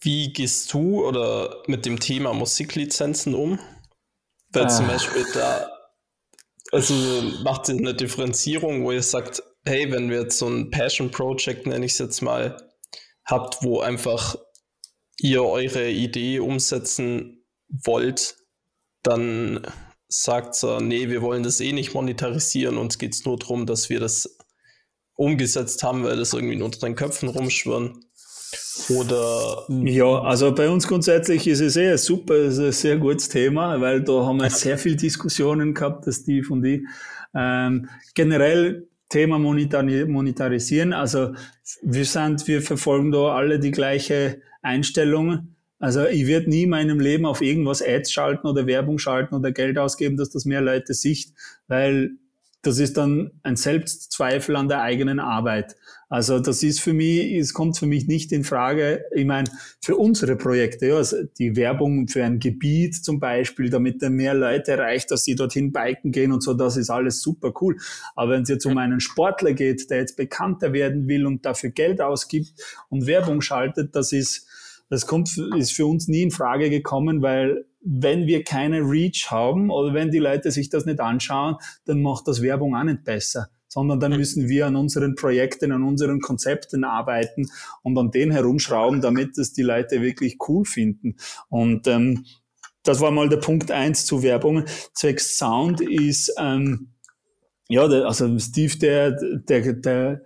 [0.00, 3.58] wie gehst du oder mit dem Thema Musiklizenzen um?
[4.52, 4.68] Weil ah.
[4.68, 5.70] zum Beispiel da,
[6.72, 6.94] also
[7.42, 11.66] macht ihr eine Differenzierung, wo ihr sagt, hey, wenn wir jetzt so ein Passion Project,
[11.66, 12.56] nenne ich es jetzt mal,
[13.24, 14.36] habt, wo einfach
[15.18, 18.36] ihr eure Idee umsetzen wollt,
[19.02, 19.66] dann
[20.08, 23.88] sagt so, nee, wir wollen das eh nicht monetarisieren, uns geht es nur darum, dass
[23.90, 24.38] wir das
[25.14, 28.09] umgesetzt haben, weil das irgendwie in unseren Köpfen rumschwirren.
[28.88, 33.28] Oder ja, also bei uns grundsätzlich ist es eh super, es ist ein sehr gutes
[33.28, 36.82] Thema, weil da haben wir sehr viel Diskussionen gehabt, das Steve und ich.
[37.34, 41.34] Ähm, generell Thema Monetarisieren, also
[41.82, 45.56] wir sind, wir verfolgen da alle die gleiche Einstellung.
[45.78, 49.50] Also ich werde nie in meinem Leben auf irgendwas Ads schalten oder Werbung schalten oder
[49.50, 51.32] Geld ausgeben, dass das mehr Leute sieht,
[51.68, 52.10] weil
[52.62, 55.76] das ist dann ein Selbstzweifel an der eigenen Arbeit.
[56.10, 59.04] Also das ist für mich, es kommt für mich nicht in Frage.
[59.14, 59.48] Ich meine,
[59.80, 64.34] für unsere Projekte, ja, also die Werbung für ein Gebiet zum Beispiel, damit er mehr
[64.34, 67.76] Leute erreicht, dass sie dorthin biken gehen und so, das ist alles super cool.
[68.16, 71.70] Aber wenn es jetzt um einen Sportler geht, der jetzt bekannter werden will und dafür
[71.70, 72.54] Geld ausgibt
[72.88, 74.48] und Werbung schaltet, das ist
[74.90, 79.70] das kommt, ist für uns nie in Frage gekommen, weil wenn wir keine Reach haben
[79.70, 83.48] oder wenn die Leute sich das nicht anschauen, dann macht das Werbung auch nicht besser
[83.72, 87.48] sondern dann müssen wir an unseren Projekten, an unseren Konzepten arbeiten
[87.82, 91.16] und an denen herumschrauben, damit es die Leute wirklich cool finden.
[91.48, 92.26] Und ähm,
[92.82, 94.64] das war mal der Punkt eins zu Werbung.
[94.92, 96.94] Zwecks Sound ist, ähm,
[97.68, 100.22] ja, der, also Steve, der, der, der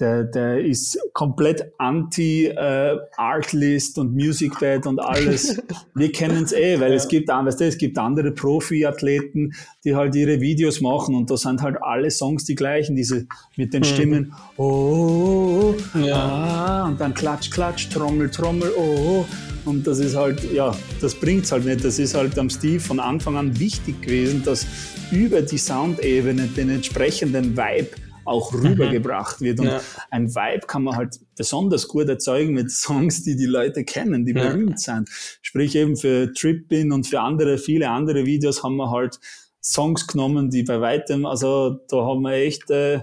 [0.00, 5.62] der, der ist komplett anti äh, Artlist und Musicbed und alles.
[5.94, 6.96] Wir kennen es eh, weil ja.
[6.96, 9.52] es gibt, weißt du, es gibt andere Profi-Athleten,
[9.84, 13.26] die halt ihre Videos machen und da sind halt alle Songs die gleichen, diese
[13.56, 13.84] mit den mhm.
[13.84, 16.16] Stimmen, oh, oh, oh ja.
[16.16, 19.26] ah, und dann Klatsch, Klatsch, Trommel, Trommel, oh, oh.
[19.64, 21.84] Und das ist halt, ja, das bringt's halt nicht.
[21.84, 24.66] Das ist halt am Steve von Anfang an wichtig gewesen, dass
[25.12, 27.90] über die Soundebene den entsprechenden Vibe
[28.24, 29.60] auch rübergebracht wird.
[29.60, 29.80] Und ja.
[30.10, 34.32] ein Vibe kann man halt besonders gut erzeugen mit Songs, die die Leute kennen, die
[34.32, 34.48] ja.
[34.48, 35.08] berühmt sind.
[35.42, 39.18] Sprich eben für Trippin und für andere, viele andere Videos haben wir halt
[39.62, 43.02] Songs genommen, die bei weitem, also da haben wir echt äh,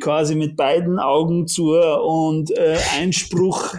[0.00, 3.76] quasi mit beiden Augen zu und äh, Einspruch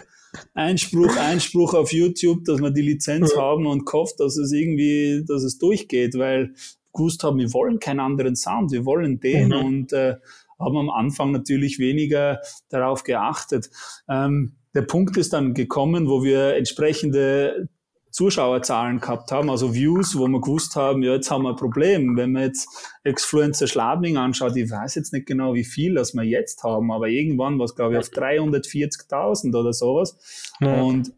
[0.54, 5.44] Einspruch, Einspruch auf YouTube, dass wir die Lizenz haben und gehofft, dass es irgendwie, dass
[5.44, 6.54] es durchgeht, weil
[6.94, 9.54] gewusst haben, wir wollen keinen anderen Sound, wir wollen den mhm.
[9.54, 10.16] und äh,
[10.64, 12.40] haben am Anfang natürlich weniger
[12.70, 13.70] darauf geachtet.
[14.10, 17.70] Ähm, der Punkt ist dann gekommen, wo wir entsprechende
[18.14, 22.16] Zuschauerzahlen gehabt haben, also Views, wo wir gewusst haben, ja, jetzt haben wir ein Problem.
[22.16, 22.70] Wenn man jetzt
[23.04, 27.08] Exfluencer Schladming anschaut, ich weiß jetzt nicht genau, wie viel das wir jetzt haben, aber
[27.08, 30.52] irgendwann war es, glaube ich, auf 340.000 oder sowas.
[30.62, 30.80] Ja.
[30.82, 31.12] Und,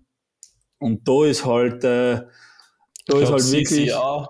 [0.80, 2.22] und da ist halt, äh,
[3.08, 3.90] da ist halt wirklich.
[3.90, 4.30] CCA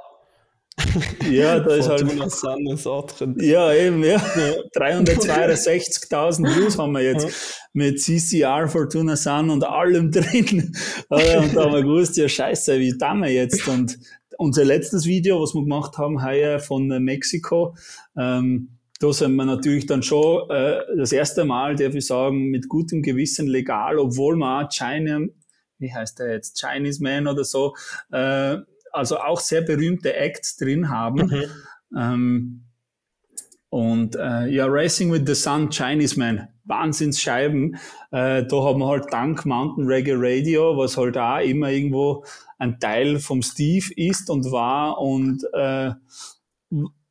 [1.29, 2.01] ja, da ist halt.
[2.01, 3.36] Ist auch drin.
[3.39, 4.17] Ja, eben, ja.
[4.17, 10.75] 362.000 Views haben wir jetzt mit CCR, Fortuna Sun und allem drin.
[11.09, 13.67] Und da haben wir gewusst, ja, scheiße, wie tun wir jetzt?
[13.67, 13.97] Und
[14.38, 17.75] unser letztes Video, was wir gemacht haben, heuer von Mexiko,
[18.17, 18.69] ähm,
[18.99, 23.01] da sind wir natürlich dann schon äh, das erste Mal, darf ich sagen, mit gutem
[23.01, 25.19] Gewissen legal, obwohl wir auch China,
[25.79, 27.75] wie heißt der jetzt, Chinese Man oder so,
[28.11, 28.57] äh,
[28.96, 31.28] also auch sehr berühmte Acts drin haben.
[31.28, 31.43] Mhm.
[31.98, 32.62] Ähm,
[33.70, 37.76] und äh, ja, Racing with the Sun, Chinese Man, Wahnsinnsscheiben.
[38.12, 42.24] Äh, da haben wir halt dank Mountain Reggae Radio, was halt auch immer irgendwo
[42.58, 45.91] ein Teil vom Steve ist und war und äh,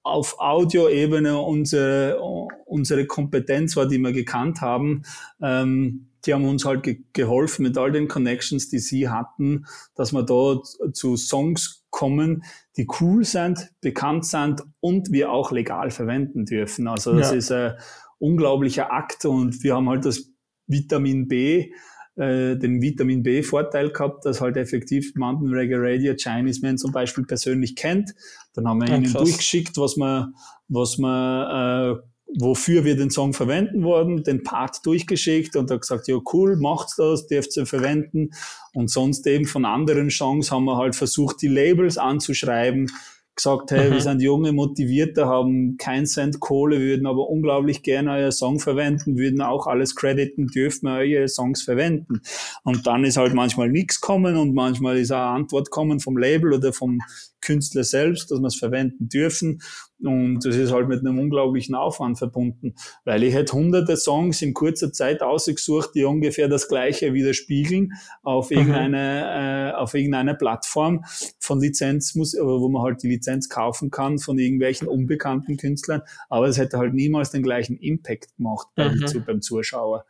[0.03, 2.21] auf Audioebene unsere,
[2.65, 5.03] unsere Kompetenz war, die wir gekannt haben.
[5.43, 10.13] Ähm, die haben uns halt ge geholfen mit all den Connections, die sie hatten, dass
[10.13, 10.61] wir da
[10.93, 12.45] zu Songs kommen,
[12.77, 16.89] die cool sind, bekannt sind und wir auch legal verwenden dürfen.
[16.89, 17.37] Also das ja.
[17.37, 17.75] ist ein
[18.19, 20.31] unglaublicher Akt und wir haben halt das
[20.67, 21.71] Vitamin B,
[22.17, 26.93] äh, den Vitamin B Vorteil gehabt, dass halt effektiv Mountain Reggae Radio Chinese Man zum
[26.93, 28.15] Beispiel persönlich kennt.
[28.55, 29.23] Dann haben wir ja, ihnen krass.
[29.23, 30.35] durchgeschickt, was man,
[30.69, 36.09] was man äh, wofür wir den Song verwenden wollen, den Part durchgeschickt und hat gesagt,
[36.09, 38.31] ja cool, macht's das, dürft ihr verwenden.
[38.73, 42.91] Und sonst eben von anderen Songs haben wir halt versucht, die Labels anzuschreiben,
[43.37, 43.95] gesagt, hey, mhm.
[43.95, 49.19] wir sind junge, motivierte, haben kein Cent Kohle, würden aber unglaublich gerne euer Song verwenden,
[49.19, 52.21] würden auch alles crediten, dürfen wir eure Songs verwenden.
[52.63, 56.17] Und dann ist halt manchmal nichts kommen und manchmal ist auch eine Antwort kommen vom
[56.17, 57.01] Label oder vom
[57.45, 59.61] Künstler selbst, dass wir es verwenden dürfen.
[60.03, 62.75] Und das ist halt mit einem unglaublichen Aufwand verbunden,
[63.05, 67.93] weil ich hätte hunderte Songs in kurzer Zeit ausgesucht, die ungefähr das Gleiche widerspiegeln
[68.23, 68.59] auf mhm.
[68.59, 71.05] irgendeine, äh, auf irgendeine Plattform
[71.39, 76.03] von Lizenz, muss, wo man halt die Lizenz kaufen kann von irgendwelchen unbekannten Künstlern.
[76.29, 79.25] Aber es hätte halt niemals den gleichen Impact gemacht beim, mhm.
[79.27, 80.05] beim Zuschauer.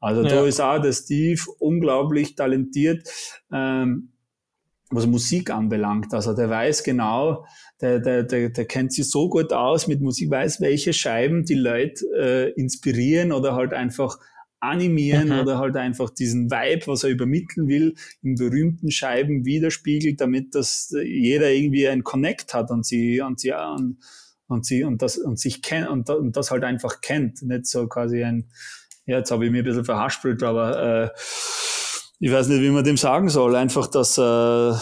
[0.00, 0.28] Also ja.
[0.28, 3.08] da ist auch der Steve unglaublich talentiert.
[3.52, 4.12] Ähm,
[4.90, 6.12] was Musik anbelangt.
[6.12, 7.46] Also der weiß genau,
[7.80, 11.54] der, der, der, der kennt sich so gut aus mit Musik, weiß, welche Scheiben die
[11.54, 14.18] Leute äh, inspirieren oder halt einfach
[14.58, 15.38] animieren mhm.
[15.38, 20.94] oder halt einfach diesen Vibe, was er übermitteln will, in berühmten Scheiben widerspiegelt, damit das
[21.02, 23.98] jeder irgendwie ein Connect hat und sie und sie und,
[24.48, 27.86] und sie und das und sich kennt und, und das halt einfach kennt, nicht so
[27.86, 28.50] quasi ein
[29.06, 31.10] ja, jetzt habe ich mir ein bisschen verhaspelt, aber äh,
[32.22, 34.72] ich weiß nicht, wie man dem sagen soll, einfach, dass, äh,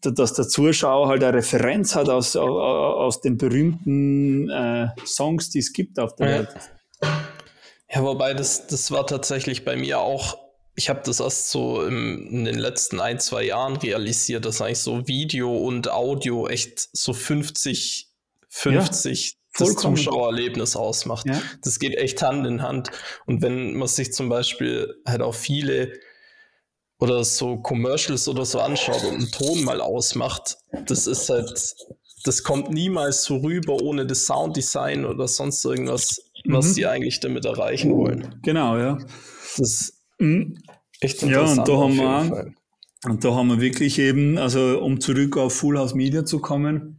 [0.00, 5.74] dass der Zuschauer halt eine Referenz hat aus, aus den berühmten äh, Songs, die es
[5.74, 6.38] gibt auf der ja.
[6.38, 6.48] Welt.
[7.90, 10.38] Ja, wobei das, das war tatsächlich bei mir auch,
[10.76, 14.78] ich habe das erst so im, in den letzten ein, zwei Jahren realisiert, dass eigentlich
[14.78, 18.08] so Video und Audio echt so 50,
[18.48, 21.26] 50 ja das Zuschauererlebnis ausmacht.
[21.26, 21.42] Ja.
[21.62, 22.90] Das geht echt Hand in Hand.
[23.26, 25.92] Und wenn man sich zum Beispiel halt auch viele
[26.98, 31.74] oder so Commercials oder so anschaut und einen Ton mal ausmacht, das ist halt,
[32.24, 36.54] das kommt niemals so rüber ohne das Sounddesign oder sonst irgendwas, mhm.
[36.54, 38.40] was sie eigentlich damit erreichen wollen.
[38.42, 38.98] Genau, ja.
[39.56, 40.58] Das ist mhm.
[41.00, 41.56] echt interessant.
[41.56, 42.54] Ja, und da haben wir,
[43.06, 46.97] und da haben wir wirklich eben, also um zurück auf Full House Media zu kommen,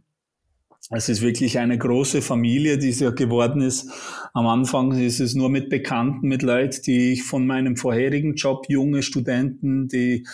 [0.90, 3.88] es ist wirklich eine große Familie, die es ja geworden ist.
[4.34, 8.66] Am Anfang ist es nur mit Bekannten, mit Leuten, die ich von meinem vorherigen Job,
[8.68, 10.26] junge Studenten, die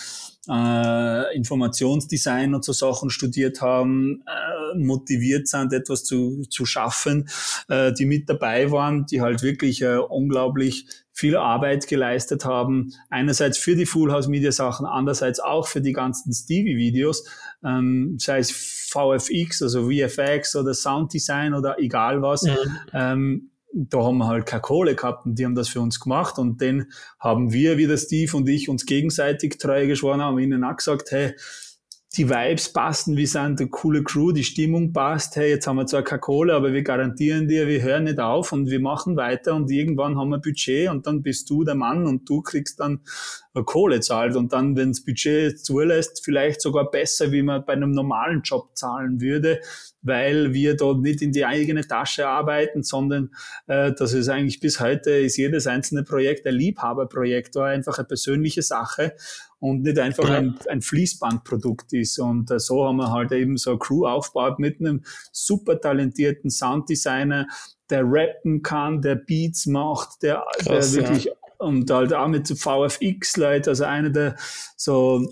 [0.48, 7.28] äh, Informationsdesign und so Sachen studiert haben, äh, motiviert sind, etwas zu, zu schaffen,
[7.68, 10.86] äh, die mit dabei waren, die halt wirklich äh, unglaublich
[11.16, 12.92] viel Arbeit geleistet haben.
[13.08, 17.26] Einerseits für die Full House Media Sachen, andererseits auch für die ganzen Stevie-Videos,
[17.64, 22.42] ähm, sei es VFX, also VFX oder Sounddesign oder egal was.
[22.42, 22.56] Mhm.
[22.92, 26.38] Ähm, da haben wir halt keine Kohle gehabt und die haben das für uns gemacht
[26.38, 30.64] und den haben wir, wie der Steve und ich, uns gegenseitig treu geschworen, haben ihnen
[30.64, 31.34] auch gesagt, hey,
[32.16, 35.86] die Vibes passen, wir sind eine coole Crew, die Stimmung passt, hey, jetzt haben wir
[35.86, 39.54] zwar keine Kohle, aber wir garantieren dir, wir hören nicht auf und wir machen weiter
[39.54, 43.00] und irgendwann haben wir Budget und dann bist du der Mann und du kriegst dann
[43.64, 44.36] Kohle zahlt.
[44.36, 48.76] Und dann, wenn das Budget zulässt, vielleicht sogar besser, wie man bei einem normalen Job
[48.76, 49.60] zahlen würde,
[50.06, 53.30] weil wir dort nicht in die eigene Tasche arbeiten, sondern
[53.66, 58.06] äh, das ist eigentlich bis heute ist jedes einzelne Projekt ein Liebhaberprojekt oder einfach eine
[58.06, 59.14] persönliche Sache
[59.58, 62.18] und nicht einfach ein, ein Fließbandprodukt ist.
[62.18, 65.02] Und äh, so haben wir halt eben so eine Crew aufgebaut mit einem
[65.32, 67.46] super talentierten Sounddesigner,
[67.90, 71.32] der rappen kann, der Beats macht, der, Krass, der wirklich ja.
[71.58, 74.36] und halt auch mit VFX-Leuten, also einer der
[74.76, 75.26] so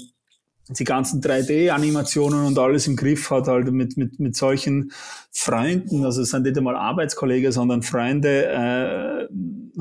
[0.71, 4.93] die ganzen 3D-Animationen und alles im Griff hat, halt mit, mit, mit solchen
[5.31, 9.29] Freunden, also es sind nicht einmal Arbeitskollegen, sondern Freunde, äh,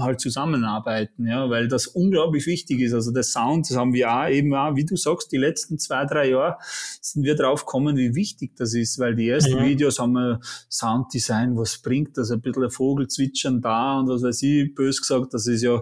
[0.02, 2.94] halt zusammenarbeiten, ja, weil das unglaublich wichtig ist.
[2.94, 6.06] Also der Sound, das haben wir auch eben auch, wie du sagst, die letzten zwei,
[6.06, 6.58] drei Jahre
[7.02, 9.64] sind wir drauf gekommen, wie wichtig das ist, weil die ersten ja.
[9.64, 14.24] Videos haben wir Sounddesign, was bringt das, ein bisschen ein Vogel zwitschern da und was
[14.24, 15.82] weiß ich, bös gesagt, das ist ja,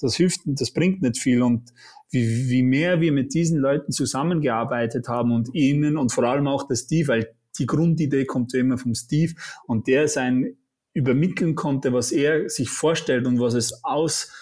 [0.00, 1.72] das hilft, das bringt nicht viel und
[2.16, 6.66] wie, wie mehr wir mit diesen Leuten zusammengearbeitet haben und ihnen und vor allem auch
[6.66, 9.34] der Steve, weil die Grundidee kommt ja immer vom Steve
[9.66, 10.56] und der sein
[10.92, 14.32] übermitteln konnte, was er sich vorstellt und was es aus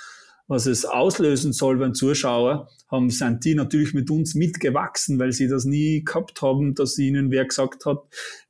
[0.47, 5.49] was es auslösen soll beim Zuschauer, haben, sind die natürlich mit uns mitgewachsen, weil sie
[5.49, 7.99] das nie gehabt haben, dass ihnen wer gesagt hat,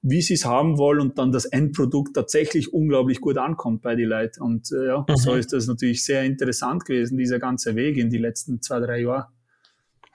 [0.02, 4.08] wie sie es haben wollen und dann das Endprodukt tatsächlich unglaublich gut ankommt bei den
[4.08, 4.42] Leuten.
[4.42, 5.16] Und äh, ja, mhm.
[5.16, 9.00] so ist das natürlich sehr interessant gewesen, dieser ganze Weg in die letzten zwei, drei
[9.00, 9.28] Jahre.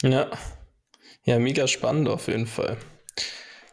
[0.03, 0.29] Ja,
[1.23, 2.77] ja, mega spannend auf jeden Fall.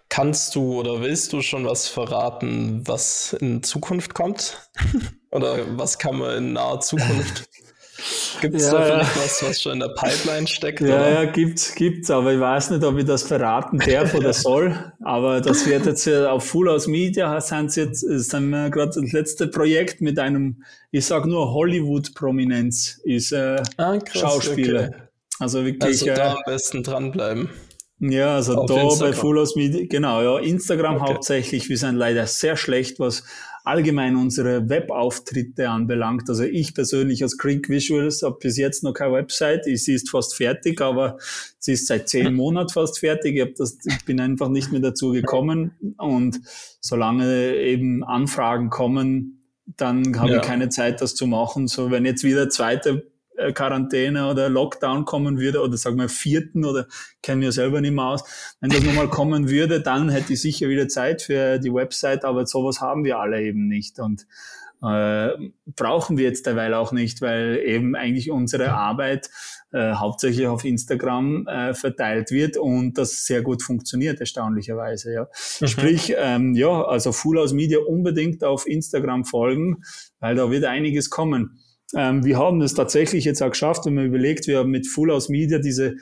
[0.09, 4.70] Kannst du oder willst du schon was verraten, was in Zukunft kommt?
[5.30, 7.48] oder was kann man in naher Zukunft
[8.40, 9.22] Gibt es ja, da vielleicht ja.
[9.22, 10.80] was, was schon in der Pipeline steckt?
[10.80, 11.11] Ja, oder?
[11.11, 14.92] ja, gibt's, gibt's, aber ich weiß nicht, ob ich das verraten darf oder soll.
[15.03, 19.49] Aber das wird jetzt auf Full House Media sind jetzt, sind wir gerade das letzte
[19.49, 24.88] Projekt mit einem, ich sag nur Hollywood-Prominenz, ist äh, ah, krass, Schauspieler.
[24.88, 25.03] Okay.
[25.38, 26.03] Also wirklich.
[26.03, 27.51] Also da äh, am besten dranbleiben.
[27.99, 29.11] Ja, also Auf da Instagram.
[29.11, 31.12] bei Full House Media, genau, ja, Instagram okay.
[31.12, 31.68] hauptsächlich.
[31.70, 33.24] Wir sind leider sehr schlecht, was
[33.66, 36.28] allgemein unsere Webauftritte anbelangt.
[36.28, 39.64] Also ich persönlich als Creek Visuals habe bis jetzt noch keine Website.
[39.64, 41.18] Sie ist fast fertig, aber
[41.58, 43.36] sie ist seit zehn Monaten fast fertig.
[43.36, 45.72] Ich, das, ich bin einfach nicht mehr dazu gekommen.
[45.98, 46.40] Und
[46.80, 49.42] solange eben Anfragen kommen,
[49.76, 50.36] dann habe ja.
[50.36, 51.66] ich keine Zeit, das zu machen.
[51.66, 53.10] So, wenn jetzt wieder zweite
[53.55, 56.87] Quarantäne oder Lockdown kommen würde, oder sagen wir vierten, oder
[57.22, 58.24] kennen wir selber nicht mehr aus,
[58.61, 62.47] wenn das nochmal kommen würde, dann hätte ich sicher wieder Zeit für die Website, aber
[62.47, 63.99] sowas haben wir alle eben nicht.
[63.99, 64.26] Und
[64.82, 65.30] äh,
[65.74, 69.30] brauchen wir jetzt derweil auch nicht, weil eben eigentlich unsere Arbeit
[69.72, 75.12] äh, hauptsächlich auf Instagram äh, verteilt wird und das sehr gut funktioniert, erstaunlicherweise.
[75.12, 75.28] Ja.
[75.61, 75.66] Mhm.
[75.66, 79.82] Sprich, ähm, ja, also Full House Media unbedingt auf Instagram folgen,
[80.20, 81.59] weil da wird einiges kommen.
[81.95, 85.12] Ähm, wir haben es tatsächlich jetzt auch geschafft, wenn man überlegt, wir haben mit Full
[85.12, 85.97] House Media diese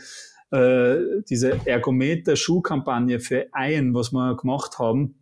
[0.50, 5.16] äh, diese Ergometer-Schuhkampagne für Eien, was wir gemacht haben,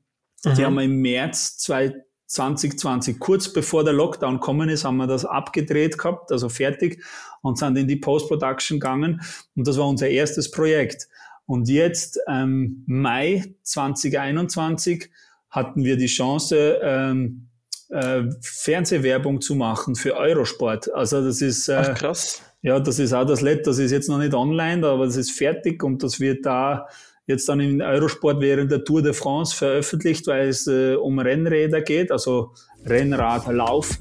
[0.45, 0.55] mhm.
[0.55, 5.07] die haben wir im März 2020 2020, kurz bevor der Lockdown kommen ist, haben wir
[5.07, 7.05] das abgedreht gehabt, also fertig
[7.43, 9.21] und sind in die Post-Production gegangen
[9.55, 11.09] und das war unser erstes Projekt.
[11.45, 15.11] Und jetzt, ähm, Mai 2021,
[15.51, 17.49] hatten wir die Chance, ähm,
[17.93, 20.93] äh, Fernsehwerbung zu machen für Eurosport.
[20.93, 22.43] Also das ist äh, Ach, krass.
[22.63, 25.33] Ja, das ist auch das Let, das ist jetzt noch nicht online, aber das ist
[25.33, 26.87] fertig und das wird da
[27.27, 31.81] jetzt dann in Eurosport während der Tour de France veröffentlicht, weil es äh, um Rennräder
[31.81, 32.53] geht, also
[32.85, 33.99] Rennrad, Lauf,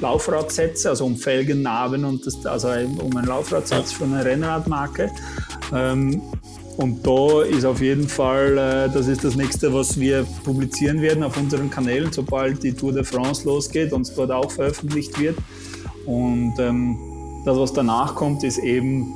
[0.00, 5.10] Laufradsätze, also um Felgennarben und das, also um einen Laufradsatz von einer Rennradmarke.
[5.72, 6.22] Ähm,
[6.76, 11.22] und da ist auf jeden Fall, äh, das ist das nächste, was wir publizieren werden
[11.22, 15.36] auf unseren Kanälen, sobald die Tour de France losgeht und es dort auch veröffentlicht wird.
[16.06, 16.98] Und ähm,
[17.44, 19.12] das, was danach kommt, ist eben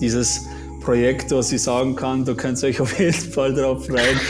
[0.00, 0.46] dieses
[0.84, 4.20] Projekt, was ich sagen kann, da könnt ihr euch auf jeden Fall drauf freuen.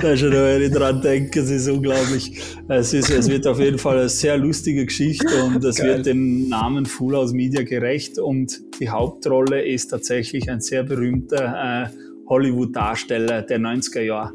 [0.00, 2.38] da schon, wenn ich dran denke, es ist unglaublich.
[2.68, 5.96] Es, ist, es wird auf jeden Fall eine sehr lustige Geschichte und es Geil.
[5.96, 11.88] wird dem Namen Full House Media gerecht und die Hauptrolle ist tatsächlich ein sehr berühmter
[11.88, 11.96] äh,
[12.28, 14.34] Hollywood-Darsteller der 90er Jahre.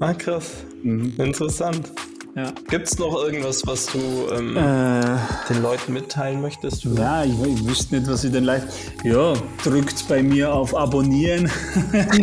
[0.00, 0.64] Ah, krass.
[0.82, 1.14] Mhm.
[1.16, 1.92] Interessant.
[2.36, 2.52] Ja.
[2.68, 3.98] Gibt es noch irgendwas, was du
[4.32, 5.16] ähm, äh,
[5.48, 6.84] den Leuten mitteilen möchtest?
[6.84, 8.68] Ja, ich, ich, wüsste nicht, was ich den Leuten.
[9.02, 11.50] Ja, drückt bei mir auf Abonnieren.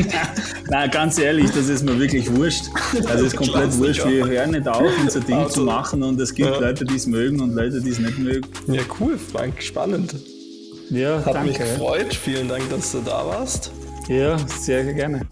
[0.70, 2.66] Na, ganz ehrlich, das ist mir wirklich wurscht.
[3.04, 4.06] Das ist komplett wurscht.
[4.06, 6.60] Wir hören nicht auf, unser Ding also, zu machen und es gibt ja.
[6.60, 8.48] Leute, die es mögen und Leute, die es nicht mögen.
[8.68, 10.16] Ja, cool, Frank, spannend.
[10.90, 11.50] Ja, Hat danke.
[11.50, 12.14] mich gefreut.
[12.14, 13.72] Vielen Dank, dass du da warst.
[14.08, 15.28] Ja, sehr gerne.